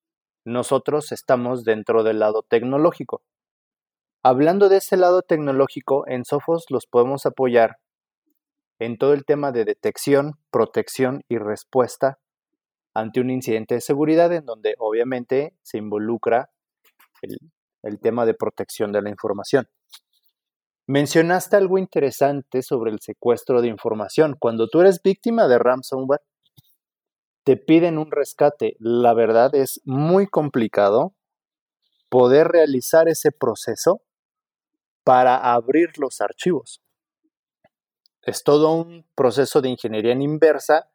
nosotros 0.45 1.11
estamos 1.11 1.63
dentro 1.63 2.03
del 2.03 2.19
lado 2.19 2.43
tecnológico. 2.43 3.23
Hablando 4.21 4.69
de 4.69 4.77
ese 4.77 4.97
lado 4.97 5.23
tecnológico, 5.23 6.07
en 6.07 6.25
Sofos 6.25 6.65
los 6.69 6.85
podemos 6.85 7.25
apoyar 7.25 7.77
en 8.77 8.99
todo 8.99 9.13
el 9.13 9.25
tema 9.25 9.51
de 9.51 9.65
detección, 9.65 10.33
protección 10.51 11.23
y 11.27 11.39
respuesta 11.39 12.19
ante 12.93 13.19
un 13.19 13.31
incidente 13.31 13.73
de 13.73 13.81
seguridad 13.81 14.31
en 14.31 14.45
donde 14.45 14.75
obviamente 14.77 15.55
se 15.63 15.79
involucra 15.79 16.51
el, 17.23 17.39
el 17.81 17.99
tema 17.99 18.27
de 18.27 18.35
protección 18.35 18.91
de 18.91 19.01
la 19.01 19.09
información. 19.09 19.67
Mencionaste 20.85 21.55
algo 21.55 21.79
interesante 21.79 22.61
sobre 22.61 22.91
el 22.91 22.99
secuestro 22.99 23.59
de 23.63 23.69
información. 23.69 24.35
Cuando 24.37 24.67
tú 24.67 24.81
eres 24.81 25.01
víctima 25.01 25.47
de 25.47 25.57
ransomware, 25.57 26.21
te 27.43 27.57
piden 27.57 27.97
un 27.97 28.11
rescate. 28.11 28.75
La 28.79 29.13
verdad 29.13 29.55
es 29.55 29.81
muy 29.85 30.27
complicado 30.27 31.15
poder 32.09 32.49
realizar 32.49 33.07
ese 33.07 33.31
proceso 33.31 34.01
para 35.03 35.53
abrir 35.53 35.97
los 35.97 36.21
archivos. 36.21 36.81
Es 38.21 38.43
todo 38.43 38.73
un 38.73 39.07
proceso 39.15 39.61
de 39.61 39.69
ingeniería 39.69 40.11
en 40.11 40.21
inversa 40.21 40.91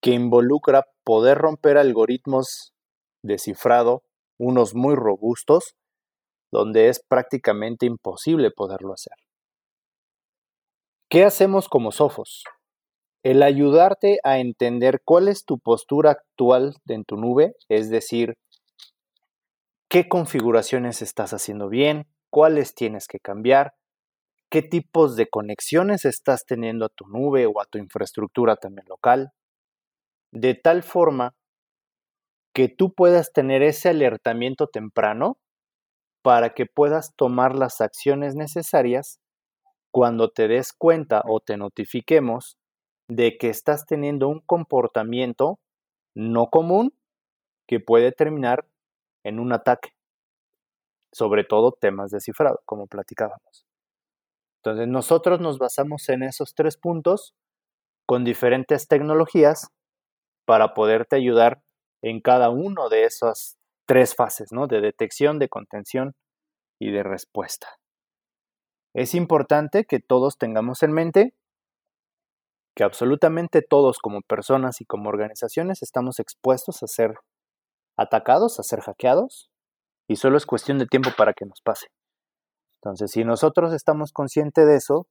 que 0.00 0.12
involucra 0.12 0.86
poder 1.04 1.36
romper 1.36 1.76
algoritmos 1.76 2.72
de 3.22 3.38
cifrado, 3.38 4.02
unos 4.38 4.74
muy 4.74 4.94
robustos, 4.94 5.74
donde 6.50 6.88
es 6.88 7.00
prácticamente 7.00 7.84
imposible 7.84 8.50
poderlo 8.50 8.94
hacer. 8.94 9.12
¿Qué 11.10 11.24
hacemos 11.24 11.68
como 11.68 11.92
Sofos? 11.92 12.44
El 13.22 13.42
ayudarte 13.42 14.18
a 14.24 14.38
entender 14.38 15.02
cuál 15.04 15.28
es 15.28 15.44
tu 15.44 15.58
postura 15.58 16.12
actual 16.12 16.76
en 16.86 17.04
tu 17.04 17.16
nube, 17.16 17.54
es 17.68 17.90
decir, 17.90 18.38
qué 19.90 20.08
configuraciones 20.08 21.02
estás 21.02 21.34
haciendo 21.34 21.68
bien, 21.68 22.06
cuáles 22.30 22.74
tienes 22.74 23.08
que 23.08 23.18
cambiar, 23.18 23.74
qué 24.50 24.62
tipos 24.62 25.16
de 25.16 25.28
conexiones 25.28 26.04
estás 26.06 26.46
teniendo 26.46 26.86
a 26.86 26.88
tu 26.88 27.06
nube 27.08 27.46
o 27.46 27.60
a 27.60 27.66
tu 27.66 27.76
infraestructura 27.76 28.56
también 28.56 28.86
local, 28.88 29.32
de 30.32 30.54
tal 30.54 30.82
forma 30.82 31.34
que 32.54 32.68
tú 32.68 32.94
puedas 32.94 33.32
tener 33.32 33.62
ese 33.62 33.90
alertamiento 33.90 34.66
temprano 34.66 35.38
para 36.22 36.54
que 36.54 36.66
puedas 36.66 37.14
tomar 37.16 37.54
las 37.54 37.80
acciones 37.80 38.34
necesarias 38.34 39.20
cuando 39.90 40.30
te 40.30 40.48
des 40.48 40.72
cuenta 40.72 41.22
o 41.26 41.40
te 41.40 41.56
notifiquemos 41.56 42.59
de 43.10 43.36
que 43.38 43.48
estás 43.48 43.86
teniendo 43.86 44.28
un 44.28 44.40
comportamiento 44.40 45.58
no 46.14 46.48
común 46.48 46.94
que 47.66 47.80
puede 47.80 48.12
terminar 48.12 48.66
en 49.24 49.40
un 49.40 49.52
ataque, 49.52 49.90
sobre 51.12 51.44
todo 51.44 51.72
temas 51.72 52.12
de 52.12 52.20
cifrado, 52.20 52.60
como 52.64 52.86
platicábamos. 52.86 53.66
Entonces 54.62 54.86
nosotros 54.86 55.40
nos 55.40 55.58
basamos 55.58 56.08
en 56.08 56.22
esos 56.22 56.54
tres 56.54 56.76
puntos 56.76 57.34
con 58.06 58.24
diferentes 58.24 58.86
tecnologías 58.86 59.68
para 60.44 60.72
poderte 60.74 61.16
ayudar 61.16 61.62
en 62.02 62.20
cada 62.20 62.50
uno 62.50 62.88
de 62.88 63.04
esas 63.04 63.58
tres 63.86 64.14
fases, 64.14 64.52
¿no? 64.52 64.68
De 64.68 64.80
detección, 64.80 65.38
de 65.40 65.48
contención 65.48 66.14
y 66.78 66.92
de 66.92 67.02
respuesta. 67.02 67.66
Es 68.94 69.14
importante 69.14 69.84
que 69.84 69.98
todos 69.98 70.38
tengamos 70.38 70.82
en 70.82 70.92
mente 70.92 71.34
que 72.74 72.84
absolutamente 72.84 73.62
todos 73.62 73.98
como 73.98 74.22
personas 74.22 74.80
y 74.80 74.84
como 74.84 75.08
organizaciones 75.08 75.82
estamos 75.82 76.18
expuestos 76.18 76.82
a 76.82 76.86
ser 76.86 77.14
atacados, 77.96 78.58
a 78.58 78.62
ser 78.62 78.80
hackeados, 78.80 79.50
y 80.08 80.16
solo 80.16 80.36
es 80.36 80.46
cuestión 80.46 80.78
de 80.78 80.86
tiempo 80.86 81.10
para 81.16 81.32
que 81.32 81.46
nos 81.46 81.60
pase. 81.62 81.88
Entonces, 82.82 83.10
si 83.10 83.24
nosotros 83.24 83.72
estamos 83.72 84.12
conscientes 84.12 84.66
de 84.66 84.76
eso, 84.76 85.06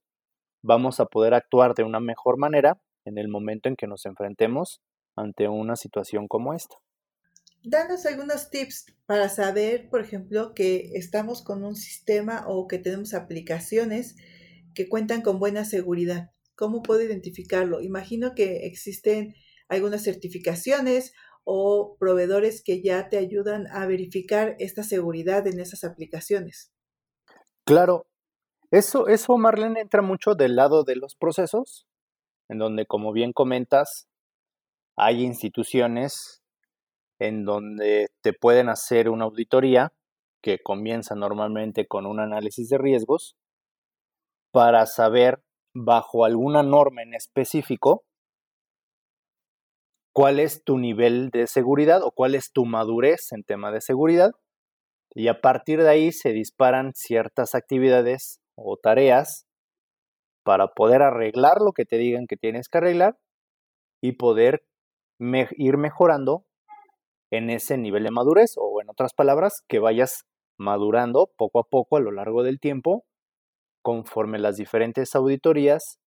vamos 0.62 1.00
a 1.00 1.06
poder 1.06 1.34
actuar 1.34 1.74
de 1.74 1.84
una 1.84 2.00
mejor 2.00 2.38
manera 2.38 2.80
en 3.04 3.16
el 3.16 3.28
momento 3.28 3.68
en 3.68 3.76
que 3.76 3.86
nos 3.86 4.04
enfrentemos 4.06 4.80
ante 5.16 5.48
una 5.48 5.76
situación 5.76 6.28
como 6.28 6.52
esta. 6.52 6.76
Danos 7.62 8.06
algunos 8.06 8.50
tips 8.50 8.86
para 9.06 9.28
saber, 9.28 9.88
por 9.90 10.00
ejemplo, 10.00 10.54
que 10.54 10.92
estamos 10.94 11.42
con 11.42 11.62
un 11.62 11.76
sistema 11.76 12.44
o 12.46 12.66
que 12.66 12.78
tenemos 12.78 13.12
aplicaciones 13.12 14.16
que 14.74 14.88
cuentan 14.88 15.22
con 15.22 15.38
buena 15.38 15.64
seguridad. 15.64 16.30
¿Cómo 16.60 16.82
puedo 16.82 17.00
identificarlo? 17.00 17.80
Imagino 17.80 18.34
que 18.34 18.66
existen 18.66 19.34
algunas 19.70 20.04
certificaciones 20.04 21.14
o 21.42 21.96
proveedores 21.98 22.62
que 22.62 22.82
ya 22.82 23.08
te 23.08 23.16
ayudan 23.16 23.66
a 23.68 23.86
verificar 23.86 24.56
esta 24.58 24.82
seguridad 24.82 25.46
en 25.46 25.58
esas 25.58 25.84
aplicaciones. 25.84 26.70
Claro, 27.64 28.04
eso, 28.70 29.08
eso 29.08 29.38
Marlene, 29.38 29.80
entra 29.80 30.02
mucho 30.02 30.34
del 30.34 30.54
lado 30.54 30.84
de 30.84 30.96
los 30.96 31.16
procesos, 31.16 31.86
en 32.50 32.58
donde, 32.58 32.84
como 32.84 33.14
bien 33.14 33.32
comentas, 33.32 34.06
hay 34.96 35.24
instituciones 35.24 36.42
en 37.18 37.46
donde 37.46 38.08
te 38.20 38.34
pueden 38.34 38.68
hacer 38.68 39.08
una 39.08 39.24
auditoría 39.24 39.94
que 40.42 40.58
comienza 40.58 41.14
normalmente 41.14 41.86
con 41.86 42.04
un 42.04 42.20
análisis 42.20 42.68
de 42.68 42.76
riesgos 42.76 43.34
para 44.52 44.84
saber 44.84 45.42
bajo 45.74 46.24
alguna 46.24 46.62
norma 46.62 47.02
en 47.02 47.14
específico 47.14 48.04
cuál 50.12 50.40
es 50.40 50.64
tu 50.64 50.78
nivel 50.78 51.30
de 51.30 51.46
seguridad 51.46 52.02
o 52.02 52.10
cuál 52.10 52.34
es 52.34 52.52
tu 52.52 52.64
madurez 52.64 53.32
en 53.32 53.44
tema 53.44 53.70
de 53.70 53.80
seguridad 53.80 54.32
y 55.14 55.28
a 55.28 55.40
partir 55.40 55.82
de 55.82 55.88
ahí 55.88 56.12
se 56.12 56.32
disparan 56.32 56.92
ciertas 56.94 57.54
actividades 57.54 58.40
o 58.56 58.76
tareas 58.76 59.46
para 60.44 60.68
poder 60.68 61.02
arreglar 61.02 61.58
lo 61.60 61.72
que 61.72 61.84
te 61.84 61.96
digan 61.96 62.26
que 62.26 62.36
tienes 62.36 62.68
que 62.68 62.78
arreglar 62.78 63.16
y 64.02 64.12
poder 64.12 64.64
ir 65.18 65.76
mejorando 65.76 66.44
en 67.30 67.50
ese 67.50 67.78
nivel 67.78 68.04
de 68.04 68.10
madurez 68.10 68.54
o 68.56 68.80
en 68.80 68.90
otras 68.90 69.14
palabras, 69.14 69.62
que 69.68 69.78
vayas 69.78 70.24
madurando 70.58 71.30
poco 71.36 71.60
a 71.60 71.64
poco 71.64 71.96
a 71.96 72.00
lo 72.00 72.10
largo 72.10 72.42
del 72.42 72.58
tiempo 72.58 73.04
conforme 73.82 74.38
las 74.38 74.56
diferentes 74.56 75.14
auditorías 75.14 75.98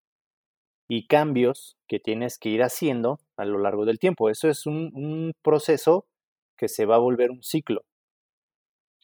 y 0.88 1.06
cambios 1.06 1.76
que 1.88 1.98
tienes 1.98 2.38
que 2.38 2.50
ir 2.50 2.62
haciendo 2.62 3.18
a 3.36 3.44
lo 3.44 3.58
largo 3.58 3.84
del 3.84 3.98
tiempo. 3.98 4.28
Eso 4.28 4.48
es 4.48 4.66
un, 4.66 5.32
proceso 5.42 6.06
que 6.56 6.68
se 6.68 6.86
va 6.86 6.96
a 6.96 7.00
volver 7.00 7.30
un 7.30 7.42
ciclo. 7.42 7.84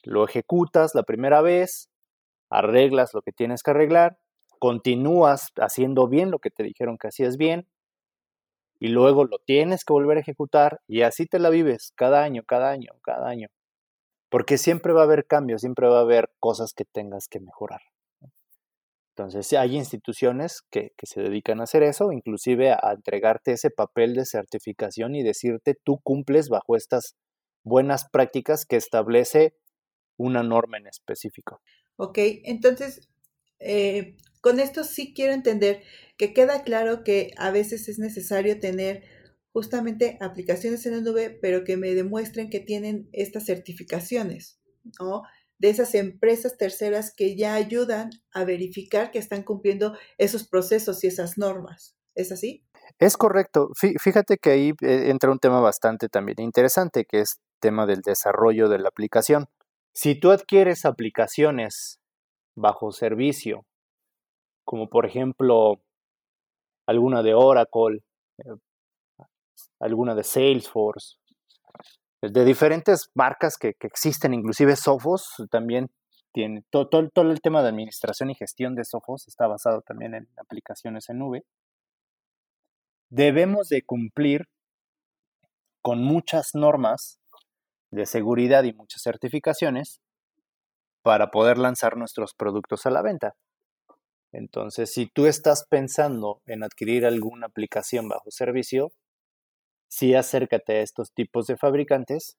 Lo 0.03 0.25
ejecutas 0.25 0.95
la 0.95 1.03
primera 1.03 1.41
vez, 1.41 1.89
arreglas 2.49 3.13
lo 3.13 3.21
que 3.21 3.31
tienes 3.31 3.61
que 3.63 3.71
arreglar, 3.71 4.17
continúas 4.59 5.51
haciendo 5.57 6.07
bien 6.07 6.31
lo 6.31 6.39
que 6.39 6.51
te 6.51 6.63
dijeron 6.63 6.97
que 6.97 7.07
hacías 7.07 7.37
bien, 7.37 7.67
y 8.79 8.87
luego 8.87 9.25
lo 9.25 9.37
tienes 9.39 9.85
que 9.85 9.93
volver 9.93 10.17
a 10.17 10.21
ejecutar 10.21 10.81
y 10.87 11.03
así 11.03 11.27
te 11.27 11.37
la 11.37 11.51
vives 11.51 11.93
cada 11.95 12.23
año, 12.23 12.43
cada 12.43 12.71
año, 12.71 12.93
cada 13.03 13.27
año. 13.29 13.49
Porque 14.29 14.57
siempre 14.57 14.93
va 14.93 15.01
a 15.01 15.03
haber 15.03 15.27
cambios, 15.27 15.61
siempre 15.61 15.87
va 15.87 15.99
a 15.99 16.01
haber 16.01 16.31
cosas 16.39 16.73
que 16.73 16.85
tengas 16.85 17.27
que 17.27 17.39
mejorar. 17.39 17.81
Entonces, 19.15 19.51
hay 19.53 19.75
instituciones 19.75 20.61
que, 20.71 20.93
se 21.03 21.21
dedican 21.21 21.59
a 21.59 21.63
hacer 21.63 21.83
eso, 21.83 22.11
inclusive 22.11 22.71
a, 22.71 22.93
entregarte 22.93 23.51
ese 23.51 23.69
papel 23.69 24.13
de 24.15 24.25
certificación 24.25 25.15
y 25.15 25.23
decirte 25.23 25.75
tú 25.83 25.99
cumples 26.01 26.47
bajo 26.47 26.77
estas 26.77 27.15
buenas 27.63 28.09
prácticas 28.09 28.65
que 28.65 28.77
establece 28.77 29.53
una 30.17 30.43
norma 30.43 30.77
en 30.77 30.87
específico. 30.87 31.61
Ok, 31.97 32.17
entonces, 32.45 33.09
eh, 33.59 34.15
con 34.39 34.59
esto 34.59 34.83
sí 34.83 35.13
quiero 35.13 35.33
entender 35.33 35.83
que 36.17 36.33
queda 36.33 36.63
claro 36.63 37.03
que 37.03 37.31
a 37.37 37.51
veces 37.51 37.89
es 37.89 37.99
necesario 37.99 38.59
tener 38.59 39.03
justamente 39.51 40.17
aplicaciones 40.21 40.85
en 40.85 40.93
la 40.93 41.01
nube, 41.01 41.37
pero 41.41 41.63
que 41.65 41.75
me 41.75 41.93
demuestren 41.93 42.49
que 42.49 42.61
tienen 42.61 43.09
estas 43.11 43.45
certificaciones, 43.45 44.61
¿no? 44.99 45.23
De 45.61 45.69
esas 45.69 45.93
empresas 45.93 46.57
terceras 46.57 47.13
que 47.15 47.35
ya 47.35 47.53
ayudan 47.53 48.09
a 48.33 48.45
verificar 48.45 49.11
que 49.11 49.19
están 49.19 49.43
cumpliendo 49.43 49.95
esos 50.17 50.47
procesos 50.47 51.03
y 51.03 51.07
esas 51.07 51.37
normas. 51.37 51.95
¿Es 52.15 52.31
así? 52.31 52.65
Es 52.97 53.15
correcto. 53.15 53.69
Fíjate 53.75 54.39
que 54.39 54.49
ahí 54.49 54.69
eh, 54.81 55.11
entra 55.11 55.31
un 55.31 55.37
tema 55.37 55.59
bastante 55.59 56.09
también 56.09 56.41
interesante, 56.41 57.05
que 57.05 57.19
es 57.19 57.39
tema 57.59 57.85
del 57.85 58.01
desarrollo 58.01 58.69
de 58.69 58.79
la 58.79 58.89
aplicación. 58.89 59.49
Si 59.93 60.15
tú 60.15 60.31
adquieres 60.31 60.83
aplicaciones 60.83 61.99
bajo 62.55 62.91
servicio 62.91 63.67
como 64.63 64.89
por 64.89 65.05
ejemplo 65.05 65.79
alguna 66.87 67.21
de 67.21 67.35
Oracle, 67.35 67.99
eh, 68.39 68.55
alguna 69.79 70.15
de 70.15 70.23
Salesforce, 70.23 71.17
de 72.21 72.45
diferentes 72.45 73.09
marcas 73.15 73.57
que, 73.57 73.75
existen, 73.79 74.33
inclusive 74.33 74.75
Sophos 74.75 75.35
también 75.49 75.89
tiene 76.33 76.63
todo, 76.69 76.87
todo, 76.87 77.09
todo, 77.09 77.31
el 77.31 77.41
tema 77.41 77.61
de 77.61 77.69
administración 77.69 78.29
y 78.29 78.35
gestión 78.35 78.75
de 78.75 78.85
Sophos 78.85 79.27
está 79.27 79.47
basado 79.47 79.81
también 79.81 80.13
en 80.13 80.27
aplicaciones 80.37 81.09
en 81.09 81.19
nube. 81.19 81.43
Debemos 83.09 83.67
de 83.69 83.81
cumplir 83.81 84.47
con 85.81 86.03
muchas 86.03 86.53
normas 86.53 87.19
de 87.89 88.05
seguridad 88.05 88.63
y 88.63 88.73
muchas 88.73 89.01
certificaciones 89.01 89.99
para 91.01 91.31
poder 91.31 91.57
lanzar 91.57 91.97
nuestros 91.97 92.33
productos 92.33 92.85
a 92.85 92.91
la 92.91 93.01
venta. 93.01 93.35
Entonces, 94.31 94.93
si 94.93 95.07
tú 95.07 95.25
estás 95.25 95.65
pensando 95.69 96.41
en 96.45 96.63
adquirir 96.63 97.05
alguna 97.05 97.47
aplicación 97.47 98.07
bajo 98.07 98.31
servicio, 98.31 98.91
sí 99.91 100.15
acércate 100.15 100.77
a 100.77 100.81
estos 100.81 101.11
tipos 101.13 101.47
de 101.47 101.57
fabricantes 101.57 102.37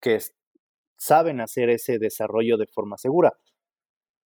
que 0.00 0.18
saben 0.98 1.40
hacer 1.40 1.70
ese 1.70 1.98
desarrollo 1.98 2.58
de 2.58 2.66
forma 2.66 2.98
segura. 2.98 3.32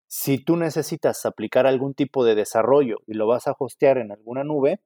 Si 0.08 0.42
tú 0.42 0.56
necesitas 0.56 1.24
aplicar 1.24 1.68
algún 1.68 1.94
tipo 1.94 2.24
de 2.24 2.34
desarrollo 2.34 2.96
y 3.06 3.14
lo 3.14 3.28
vas 3.28 3.46
a 3.46 3.54
hostear 3.56 3.98
en 3.98 4.10
alguna 4.10 4.42
nube, 4.42 4.80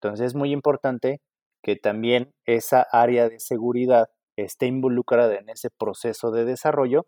entonces 0.00 0.28
es 0.28 0.34
muy 0.34 0.50
importante 0.50 1.20
que 1.62 1.76
también 1.76 2.32
esa 2.46 2.86
área 2.90 3.28
de 3.28 3.38
seguridad 3.38 4.08
esté 4.36 4.66
involucrada 4.66 5.36
en 5.36 5.50
ese 5.50 5.68
proceso 5.70 6.30
de 6.30 6.46
desarrollo 6.46 7.06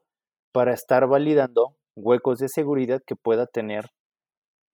para 0.52 0.74
estar 0.74 1.08
validando 1.08 1.74
huecos 1.96 2.38
de 2.38 2.50
seguridad 2.50 3.00
que 3.06 3.16
pueda 3.16 3.46
tener 3.46 3.86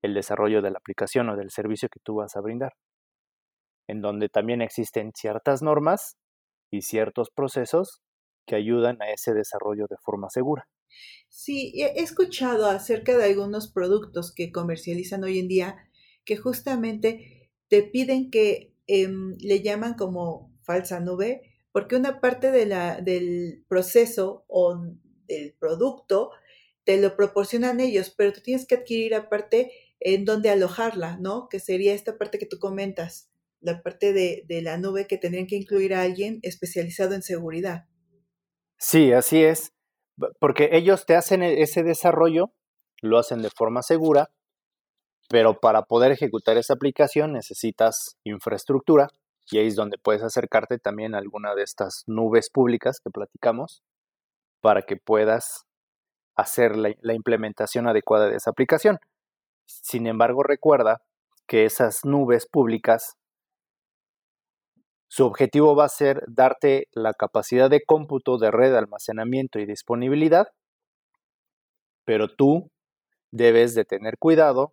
el 0.03 0.15
desarrollo 0.15 0.63
de 0.63 0.73
la 0.73 0.79
aplicación 0.79 1.29
o 1.29 1.37
del 1.37 1.51
servicio 1.51 1.89
que 1.89 2.01
tú 2.03 2.17
vas 2.17 2.35
a 2.35 2.41
brindar, 2.41 2.73
en 3.91 4.01
donde 4.01 4.29
también 4.29 4.63
existen 4.63 5.13
ciertas 5.15 5.63
normas 5.63 6.17
y 6.71 6.83
ciertos 6.83 7.31
procesos 7.31 8.01
que 8.47 8.55
ayudan 8.55 9.03
a 9.03 9.11
ese 9.11 9.35
desarrollo 9.35 9.87
de 9.91 9.97
forma 10.03 10.31
segura. 10.31 10.69
Sí, 11.29 11.73
he 11.77 12.01
escuchado 12.01 12.67
acerca 12.67 13.17
de 13.17 13.25
algunos 13.25 13.71
productos 13.71 14.33
que 14.35 14.53
comercializan 14.53 15.25
hoy 15.25 15.39
en 15.39 15.49
día 15.49 15.77
que 16.25 16.37
justamente 16.37 17.51
te 17.69 17.83
piden 17.83 18.31
que 18.31 18.75
em, 18.87 19.37
le 19.41 19.63
llaman 19.63 19.95
como 19.95 20.53
falsa 20.63 21.01
nube, 21.01 21.43
porque 21.73 21.97
una 21.97 22.21
parte 22.21 22.51
de 22.51 22.67
la, 22.67 23.01
del 23.01 23.65
proceso 23.69 24.45
o 24.49 24.81
del 25.27 25.55
producto 25.59 26.31
te 26.85 27.01
lo 27.01 27.17
proporcionan 27.17 27.81
ellos, 27.81 28.13
pero 28.17 28.33
tú 28.33 28.41
tienes 28.41 28.67
que 28.67 28.77
adquirir 28.77 29.15
aparte 29.15 29.73
en 30.01 30.25
dónde 30.25 30.51
alojarla, 30.51 31.19
¿no? 31.19 31.49
Que 31.49 31.61
sería 31.61 31.95
esta 31.95 32.19
parte 32.19 32.39
que 32.39 32.47
tú 32.47 32.59
comentas, 32.59 33.30
la 33.61 33.83
parte 33.83 34.13
de, 34.13 34.45
de 34.49 34.63
la 34.63 34.79
nube 34.79 35.07
que 35.07 35.19
tendrían 35.19 35.47
que 35.47 35.57
incluir 35.57 35.95
a 35.95 36.03
alguien 36.03 36.41
especializado 36.43 37.15
en 37.15 37.23
seguridad. 37.23 37.87
Sí, 38.79 39.13
así 39.13 39.45
es, 39.45 39.73
porque 40.39 40.71
ellos 40.73 41.07
te 41.07 41.17
hacen 41.17 41.43
e, 41.43 41.63
ese 41.63 41.83
desarrollo, 41.83 42.53
lo 43.03 43.19
hacen 43.19 43.43
de 43.43 43.51
forma 43.51 43.83
segura, 43.83 44.31
pero 45.29 45.61
para 45.61 45.83
poder 45.83 46.13
ejecutar 46.13 46.57
esa 46.57 46.75
aplicación 46.75 47.33
necesitas 47.33 48.17
infraestructura 48.25 49.09
y 49.51 49.59
ahí 49.59 49.67
es 49.67 49.77
donde 49.77 49.99
puedes 49.99 50.23
acercarte 50.23 50.79
también 50.79 51.15
a 51.15 51.19
alguna 51.19 51.55
de 51.55 51.63
estas 51.63 52.05
nubes 52.07 52.51
públicas 52.51 53.01
que 53.01 53.11
platicamos 53.11 53.83
para 54.61 54.83
que 54.83 54.97
puedas 54.97 55.67
hacer 56.37 56.77
la, 56.77 56.95
la 57.01 57.15
implementación 57.15 57.89
adecuada 57.89 58.29
de 58.29 58.37
esa 58.37 58.51
aplicación. 58.51 58.99
Sin 59.67 60.07
embargo, 60.07 60.43
recuerda 60.43 61.03
que 61.47 61.65
esas 61.65 62.05
nubes 62.05 62.47
públicas, 62.47 63.17
su 65.11 65.27
objetivo 65.27 65.75
va 65.75 65.87
a 65.87 65.89
ser 65.89 66.23
darte 66.29 66.87
la 66.93 67.15
capacidad 67.15 67.69
de 67.69 67.83
cómputo 67.85 68.39
de 68.39 68.53
red, 68.53 68.77
almacenamiento 68.77 69.59
y 69.59 69.67
disponibilidad, 69.67 70.47
pero 72.05 72.29
tú 72.29 72.71
debes 73.33 73.75
de 73.75 73.85
tener 73.85 74.19
cuidado 74.19 74.73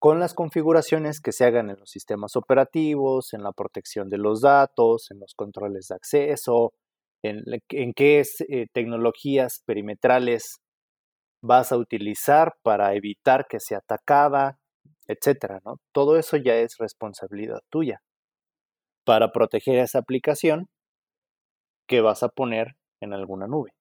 con 0.00 0.18
las 0.18 0.34
configuraciones 0.34 1.20
que 1.20 1.30
se 1.30 1.44
hagan 1.44 1.70
en 1.70 1.78
los 1.78 1.88
sistemas 1.88 2.34
operativos, 2.34 3.32
en 3.32 3.44
la 3.44 3.52
protección 3.52 4.08
de 4.08 4.18
los 4.18 4.40
datos, 4.40 5.08
en 5.12 5.20
los 5.20 5.34
controles 5.36 5.86
de 5.86 5.94
acceso, 5.94 6.72
en, 7.22 7.44
qué 7.94 8.24
eh, 8.48 8.66
tecnologías 8.72 9.62
perimetrales 9.66 10.58
vas 11.42 11.70
a 11.70 11.76
utilizar 11.76 12.54
para 12.62 12.94
evitar 12.96 13.46
que 13.48 13.60
sea 13.60 13.78
atacada, 13.78 14.58
etcétera. 15.06 15.60
Todo 15.92 16.18
eso 16.18 16.36
ya 16.36 16.56
es 16.56 16.76
responsabilidad 16.78 17.60
tuya 17.70 18.00
para 19.04 19.32
proteger 19.32 19.78
esa 19.78 19.98
aplicación 19.98 20.68
que 21.86 22.00
vas 22.00 22.22
a 22.22 22.28
poner 22.28 22.76
en 23.00 23.12
alguna 23.12 23.46
nube. 23.46 23.72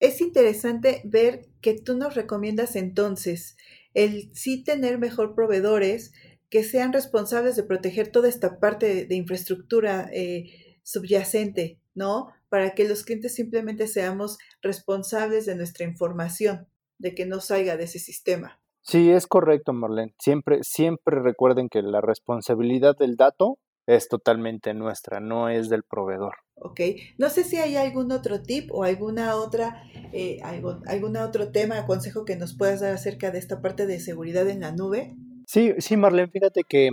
Es 0.00 0.20
interesante 0.20 1.02
ver 1.04 1.46
que 1.60 1.74
tú 1.74 1.96
nos 1.96 2.14
recomiendas 2.14 2.76
entonces 2.76 3.56
el 3.94 4.30
sí 4.34 4.62
tener 4.62 4.98
mejor 4.98 5.34
proveedores 5.34 6.12
que 6.50 6.62
sean 6.62 6.92
responsables 6.92 7.56
de 7.56 7.62
proteger 7.62 8.12
toda 8.12 8.28
esta 8.28 8.60
parte 8.60 9.06
de, 9.06 9.14
infraestructura 9.14 10.08
eh, 10.12 10.78
subyacente, 10.82 11.80
¿no? 11.94 12.28
Para 12.48 12.74
que 12.74 12.86
los 12.86 13.02
clientes 13.02 13.34
simplemente 13.34 13.88
seamos 13.88 14.38
responsables 14.62 15.46
de 15.46 15.56
nuestra 15.56 15.84
información 15.84 16.68
de 16.98 17.14
que 17.14 17.26
no 17.26 17.40
salga 17.40 17.76
de 17.76 17.84
ese 17.84 17.98
sistema. 17.98 18.60
Sí, 18.82 19.10
es 19.10 19.26
correcto, 19.26 19.72
Marlene. 19.72 20.14
Siempre, 20.20 20.58
siempre 20.62 21.20
recuerden 21.20 21.68
que 21.68 21.82
la 21.82 22.00
responsabilidad 22.00 22.96
del 22.96 23.16
dato 23.16 23.58
es 23.86 24.08
totalmente 24.08 24.74
nuestra, 24.74 25.20
no 25.20 25.48
es 25.48 25.68
del 25.68 25.82
proveedor. 25.82 26.34
Ok, 26.56 26.80
no 27.18 27.28
sé 27.28 27.44
si 27.44 27.56
hay 27.56 27.76
algún 27.76 28.12
otro 28.12 28.42
tip 28.42 28.70
o 28.72 28.84
alguna 28.84 29.36
otra, 29.36 29.82
eh, 30.12 30.38
algo, 30.42 30.80
algún 30.86 31.16
otro 31.16 31.50
tema, 31.50 31.86
consejo 31.86 32.24
que 32.24 32.36
nos 32.36 32.56
puedas 32.56 32.80
dar 32.80 32.94
acerca 32.94 33.30
de 33.30 33.38
esta 33.38 33.60
parte 33.60 33.86
de 33.86 34.00
seguridad 34.00 34.48
en 34.48 34.60
la 34.60 34.72
nube. 34.72 35.14
Sí, 35.46 35.74
sí, 35.78 35.96
Marlene, 35.96 36.30
fíjate 36.30 36.62
que 36.66 36.90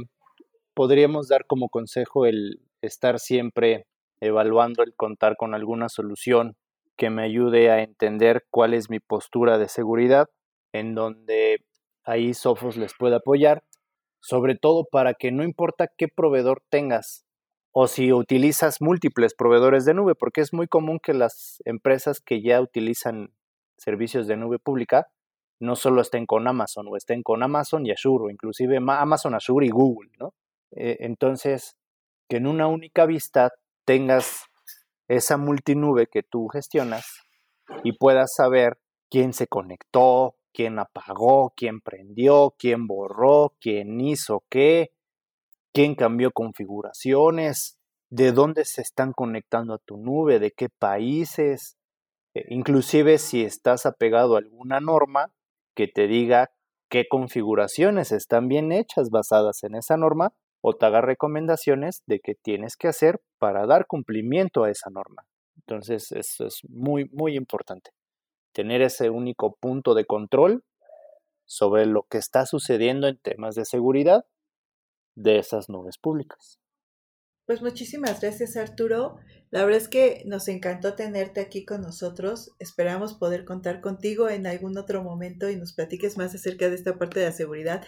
podríamos 0.74 1.28
dar 1.28 1.46
como 1.46 1.70
consejo 1.70 2.26
el 2.26 2.60
estar 2.82 3.20
siempre 3.20 3.86
evaluando 4.20 4.84
el 4.84 4.94
contar 4.96 5.36
con 5.38 5.54
alguna 5.54 5.90
solución 5.90 6.56
que 6.98 7.10
me 7.10 7.24
ayude 7.24 7.72
a 7.72 7.82
entender 7.82 8.46
cuál 8.50 8.74
es 8.74 8.90
mi 8.90 9.00
postura 9.00 9.58
de 9.58 9.68
seguridad, 9.68 10.28
en 10.74 10.94
donde 10.96 11.64
ahí 12.04 12.34
Sophos 12.34 12.78
les 12.78 12.94
puede 12.98 13.16
apoyar, 13.16 13.64
sobre 14.22 14.56
todo 14.56 14.86
para 14.90 15.14
que 15.14 15.32
no 15.32 15.44
importa 15.44 15.90
qué 15.98 16.08
proveedor 16.08 16.64
tengas 16.70 17.26
o 17.74 17.88
si 17.88 18.12
utilizas 18.12 18.82
múltiples 18.82 19.34
proveedores 19.34 19.86
de 19.86 19.94
nube, 19.94 20.16
porque 20.16 20.42
es 20.42 20.54
muy 20.54 20.68
común 20.68 21.00
que 21.00 21.14
las 21.14 21.62
empresas 21.66 22.20
que 22.20 22.42
ya 22.42 22.62
utilizan 22.62 23.34
servicios 23.78 24.28
de 24.28 24.38
nube 24.38 24.60
pública 24.60 25.08
no 25.60 25.76
solo 25.76 26.02
estén 26.02 26.26
con 26.26 26.48
Amazon 26.48 26.88
o 26.90 26.98
estén 26.98 27.24
con 27.24 27.44
Amazon 27.44 27.86
y 27.86 27.92
Azure 27.92 28.26
o 28.26 28.30
inclusive 28.30 28.78
Amazon, 28.78 29.36
Azure 29.36 29.66
y 29.66 29.70
Google, 29.70 30.10
¿no? 30.20 30.34
Eh, 30.72 30.98
entonces, 31.02 31.78
que 32.28 32.38
en 32.38 32.48
una 32.48 32.68
única 32.68 33.06
vista 33.06 33.52
tengas 33.86 34.46
esa 35.08 35.38
multinube 35.38 36.08
que 36.08 36.24
tú 36.24 36.48
gestionas 36.48 37.22
y 37.84 37.94
puedas 37.94 38.34
saber 38.34 38.80
quién 39.10 39.34
se 39.34 39.48
conectó, 39.48 40.36
quién 40.54 40.80
apagó, 40.80 41.54
quién 41.56 41.82
prendió, 41.82 42.56
quién 42.58 42.88
borró, 42.88 43.54
quién 43.60 44.00
hizo 44.02 44.44
qué, 44.50 44.92
quién 45.74 45.96
cambió 45.96 46.32
configuraciones, 46.32 47.78
de 48.10 48.32
dónde 48.34 48.66
se 48.66 48.82
están 48.82 49.14
conectando 49.14 49.74
a 49.74 49.80
tu 49.80 49.98
nube, 49.98 50.40
de 50.40 50.52
qué 50.52 50.68
países, 50.70 51.78
eh, 52.34 52.46
inclusive 52.50 53.18
si 53.18 53.44
estás 53.44 53.86
apegado 53.86 54.36
a 54.36 54.40
alguna 54.40 54.80
norma 54.80 55.32
que 55.76 55.88
te 55.88 56.08
diga 56.08 56.52
qué 56.90 57.08
configuraciones 57.10 58.12
están 58.12 58.48
bien 58.50 58.72
hechas 58.72 59.10
basadas 59.10 59.64
en 59.64 59.76
esa 59.76 59.96
norma 59.96 60.34
o 60.62 60.74
te 60.74 60.86
haga 60.86 61.02
recomendaciones 61.02 62.04
de 62.06 62.20
qué 62.20 62.36
tienes 62.36 62.76
que 62.76 62.90
hacer 62.90 63.22
para 63.40 63.66
dar 63.66 63.88
cumplimiento 63.88 64.64
a 64.64 64.70
esa 64.70 64.90
norma. 64.90 65.26
Entonces, 65.56 66.12
eso 66.12 66.46
es 66.46 66.60
muy, 66.68 67.10
muy 67.12 67.36
importante. 67.36 67.92
Tener 68.54 68.82
ese 68.82 69.10
único 69.10 69.56
punto 69.56 69.94
de 69.94 70.06
control 70.06 70.64
sobre 71.46 71.86
lo 71.86 72.04
que 72.04 72.18
está 72.18 72.46
sucediendo 72.46 73.08
en 73.08 73.18
temas 73.18 73.56
de 73.56 73.66
seguridad 73.66 74.26
de 75.16 75.40
esas 75.40 75.70
nubes 75.70 75.98
públicas. 75.98 76.60
Pues 77.46 77.62
muchísimas 77.62 78.22
gracias 78.22 78.56
Arturo. 78.56 79.18
La 79.50 79.66
verdad 79.66 79.82
es 79.82 79.90
que 79.90 80.24
nos 80.26 80.48
encantó 80.48 80.96
tenerte 80.96 81.42
aquí 81.42 81.66
con 81.66 81.82
nosotros. 81.82 82.52
Esperamos 82.60 83.16
poder 83.16 83.44
contar 83.44 83.82
contigo 83.82 84.30
en 84.30 84.48
algún 84.48 84.78
otro 84.78 85.04
momento 85.04 85.50
y 85.50 85.58
nos 85.58 85.74
platiques 85.74 86.18
más 86.18 86.34
acerca 86.34 86.70
de 86.70 86.76
esta 86.76 86.98
parte 86.98 87.20
de 87.20 87.26
la 87.26 87.32
seguridad 87.34 87.86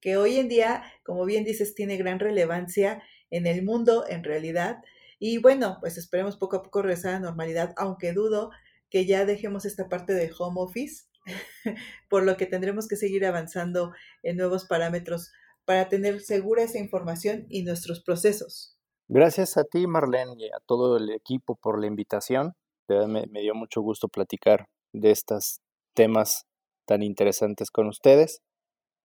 que 0.00 0.16
hoy 0.16 0.36
en 0.36 0.48
día, 0.48 0.82
como 1.04 1.24
bien 1.24 1.44
dices, 1.44 1.74
tiene 1.74 1.96
gran 1.96 2.18
relevancia 2.18 3.02
en 3.30 3.46
el 3.46 3.62
mundo 3.62 4.04
en 4.08 4.24
realidad. 4.24 4.78
Y 5.18 5.38
bueno, 5.38 5.78
pues 5.80 5.96
esperemos 5.96 6.36
poco 6.36 6.56
a 6.56 6.62
poco 6.62 6.82
regresar 6.82 7.12
a 7.12 7.20
la 7.20 7.26
normalidad, 7.26 7.72
aunque 7.76 8.12
dudo 8.12 8.50
que 8.90 9.06
ya 9.06 9.24
dejemos 9.24 9.64
esta 9.64 9.88
parte 9.88 10.12
de 10.12 10.30
home 10.38 10.60
office, 10.60 11.06
por 12.08 12.24
lo 12.24 12.36
que 12.36 12.46
tendremos 12.46 12.88
que 12.88 12.96
seguir 12.96 13.24
avanzando 13.24 13.92
en 14.22 14.36
nuevos 14.36 14.66
parámetros 14.66 15.32
para 15.64 15.88
tener 15.88 16.20
segura 16.20 16.62
esa 16.62 16.78
información 16.78 17.46
y 17.48 17.62
nuestros 17.62 18.02
procesos. 18.02 18.78
Gracias 19.08 19.56
a 19.56 19.64
ti, 19.64 19.86
Marlene, 19.86 20.34
y 20.38 20.46
a 20.46 20.60
todo 20.66 20.96
el 20.96 21.10
equipo 21.10 21.56
por 21.56 21.80
la 21.80 21.86
invitación. 21.86 22.52
Me, 22.88 23.26
dio 23.40 23.54
mucho 23.54 23.80
gusto 23.80 24.08
platicar 24.08 24.66
de 24.92 25.10
estas 25.10 25.60
temas 25.94 26.46
tan 26.86 27.02
interesantes 27.02 27.70
con 27.70 27.88
ustedes. 27.88 28.40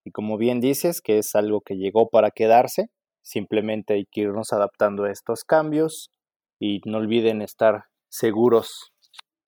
Y 0.06 0.12
como 0.12 0.38
bien 0.38 0.60
dices, 0.60 1.02
que 1.02 1.18
es 1.18 1.36
algo 1.36 1.62
que 1.62 1.76
llegó 1.76 2.10
para 2.10 2.32
quedarse, 2.32 2.88
simplemente 3.22 3.94
hay 3.94 4.06
que 4.06 4.22
irnos 4.22 4.54
adaptando 4.54 5.04
a 5.04 5.12
estos 5.12 5.44
cambios 5.44 6.12
y 6.60 6.82
no 6.86 6.98
olviden 6.98 7.42
estar 7.42 7.86
seguros 8.10 8.92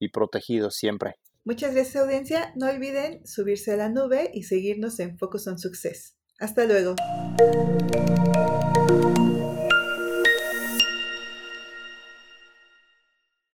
y 0.01 0.09
protegidos 0.09 0.75
siempre. 0.75 1.15
Muchas 1.45 1.73
gracias 1.73 2.03
audiencia. 2.03 2.51
No 2.55 2.67
olviden 2.69 3.25
subirse 3.25 3.71
a 3.71 3.77
la 3.77 3.89
nube 3.89 4.29
y 4.33 4.43
seguirnos 4.43 4.99
en 4.99 5.17
Focus 5.17 5.47
on 5.47 5.57
Success. 5.57 6.17
Hasta 6.39 6.65
luego. 6.65 6.95